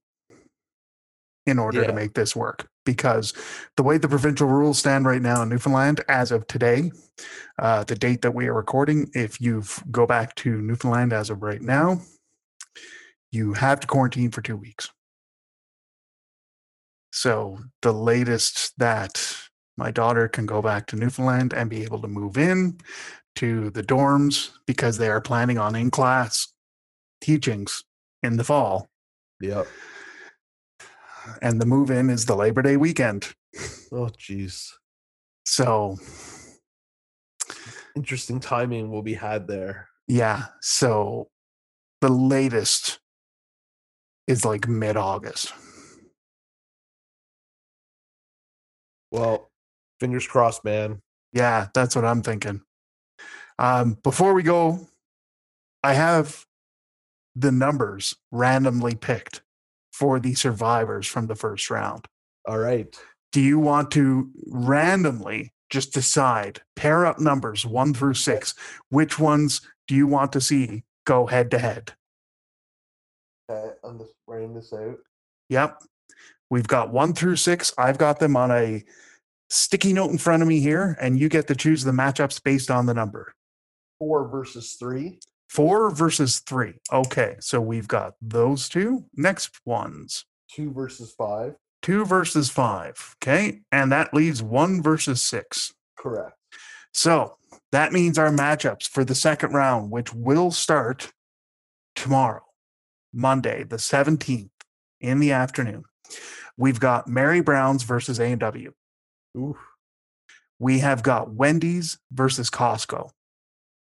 [1.46, 3.34] in order to make this work because
[3.78, 6.92] the way the provincial rules stand right now in Newfoundland, as of today,
[7.60, 11.42] uh, the date that we are recording, if you go back to Newfoundland as of
[11.42, 12.02] right now,
[13.32, 14.90] you have to quarantine for two weeks.
[17.12, 19.36] So the latest that
[19.78, 22.78] my daughter can go back to Newfoundland and be able to move in
[23.36, 26.48] to the dorms because they are planning on in class
[27.22, 27.84] teachings
[28.24, 28.92] in the fall
[29.42, 29.68] Yep.
[31.42, 33.34] And the move in is the Labor Day weekend.
[33.92, 34.70] Oh, jeez.
[35.46, 35.98] So,
[37.96, 39.90] Interesting timing will be had there.
[40.08, 41.28] yeah, so
[42.00, 43.00] the latest
[44.28, 45.54] is like mid August.
[49.12, 49.52] Well,
[50.00, 51.02] fingers crossed, man.
[51.34, 52.62] Yeah, that's what I'm thinking.
[53.60, 54.88] Um, before we go,
[55.84, 56.46] I have
[57.36, 59.42] the numbers randomly picked
[59.92, 62.08] for the survivors from the first round.
[62.48, 62.96] All right.
[63.32, 68.54] Do you want to randomly just decide, pair up numbers one through six?
[68.90, 71.94] Which ones do you want to see go head to head?
[73.50, 74.98] Okay, I'm just writing this out.
[75.50, 75.82] Yep.
[76.50, 77.74] We've got one through six.
[77.78, 78.84] I've got them on a
[79.50, 82.70] sticky note in front of me here, and you get to choose the matchups based
[82.70, 83.34] on the number.
[84.00, 85.20] Four versus three.
[85.52, 86.76] Four versus three.
[86.94, 87.36] Okay.
[87.42, 89.04] So we've got those two.
[89.16, 91.56] Next ones Two versus five.
[91.82, 93.16] two versus five.
[93.22, 93.60] Okay.
[93.72, 95.74] And that leaves one versus six.
[95.98, 96.38] Correct.
[96.94, 97.36] So
[97.74, 101.12] that means our matchups for the second round, which will start
[101.98, 102.44] tomorrow,
[103.14, 104.50] Monday, the 17th
[105.02, 105.84] in the afternoon.
[106.58, 108.72] We've got Mary Brown's versus A&W.
[109.38, 109.58] Oof.
[110.60, 113.10] We have got Wendy's versus Costco.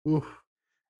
[0.07, 0.25] Oof.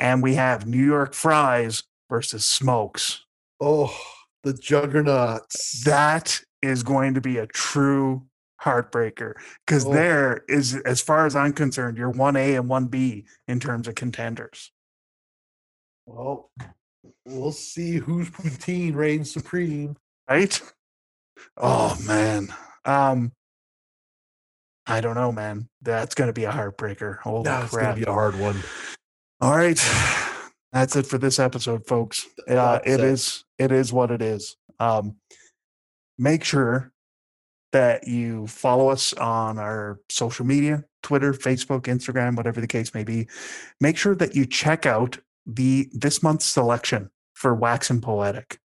[0.02, 3.24] And we have New York Fries versus Smoke's.
[3.62, 3.96] Oh,
[4.44, 5.84] the juggernauts.
[5.86, 8.24] That is going to be a true
[8.64, 9.34] heartbreaker
[9.66, 9.94] because Oh.
[9.94, 14.72] there is, as far as I'm concerned, you're 1A and 1B in terms of contenders.
[16.08, 16.50] well,
[17.26, 19.96] we'll see whose poutine reigns supreme.
[20.28, 20.60] right?
[21.58, 22.54] Oh man.
[22.86, 23.32] Um
[24.88, 25.70] I don't know, man.
[25.84, 27.20] That's gonna be a heartbreaker.
[27.20, 28.62] Holy That's gonna be a hard one.
[29.42, 29.80] All right.
[30.72, 32.28] That's it for this episode, folks.
[32.48, 34.56] Uh, it is it is what it is.
[34.80, 35.16] Um
[36.20, 36.92] make sure
[37.72, 43.04] that you follow us on our social media, Twitter, Facebook, Instagram, whatever the case may
[43.04, 43.28] be.
[43.80, 45.18] Make sure that you check out
[45.48, 48.60] the this month's selection for Wax and Poetic.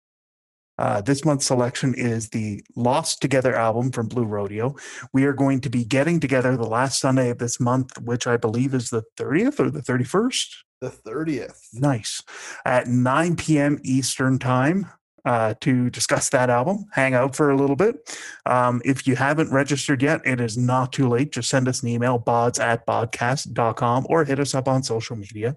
[0.78, 4.76] Uh, this month's selection is the Lost Together album from Blue Rodeo.
[5.14, 8.38] We are going to be getting together the last Sunday of this month, which I
[8.38, 10.48] believe is the 30th or the 31st.
[10.82, 11.60] The 30th.
[11.74, 12.22] Nice.
[12.66, 13.80] At 9 p.m.
[13.84, 14.88] Eastern Time
[15.26, 18.18] uh, to discuss that album, hang out for a little bit.
[18.46, 21.32] Um, if you haven't registered yet, it is not too late.
[21.32, 25.56] Just send us an email, bods at bodcast.com, or hit us up on social media.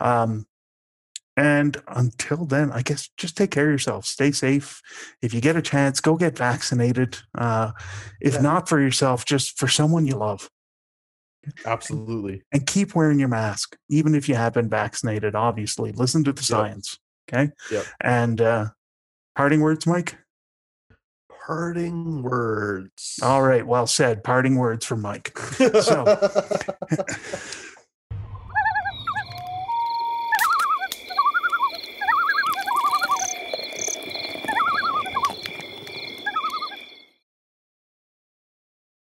[0.00, 0.46] Um,
[1.36, 4.06] And until then, I guess just take care of yourself.
[4.06, 4.80] Stay safe.
[5.20, 7.18] If you get a chance, go get vaccinated.
[7.36, 7.72] Uh,
[8.20, 8.40] if Yeah.
[8.42, 10.48] not for yourself, just for someone you love.
[11.66, 12.42] Absolutely.
[12.52, 15.34] And keep wearing your mask, even if you have been vaccinated.
[15.34, 16.98] Obviously, listen to the science.
[17.28, 17.50] Okay.
[17.70, 17.84] Yep.
[18.00, 18.66] And uh,
[19.34, 20.16] parting words, Mike.
[21.46, 23.18] Parting words.
[23.22, 23.66] All right.
[23.66, 24.24] Well said.
[24.24, 25.36] Parting words from Mike.
[25.36, 26.30] So-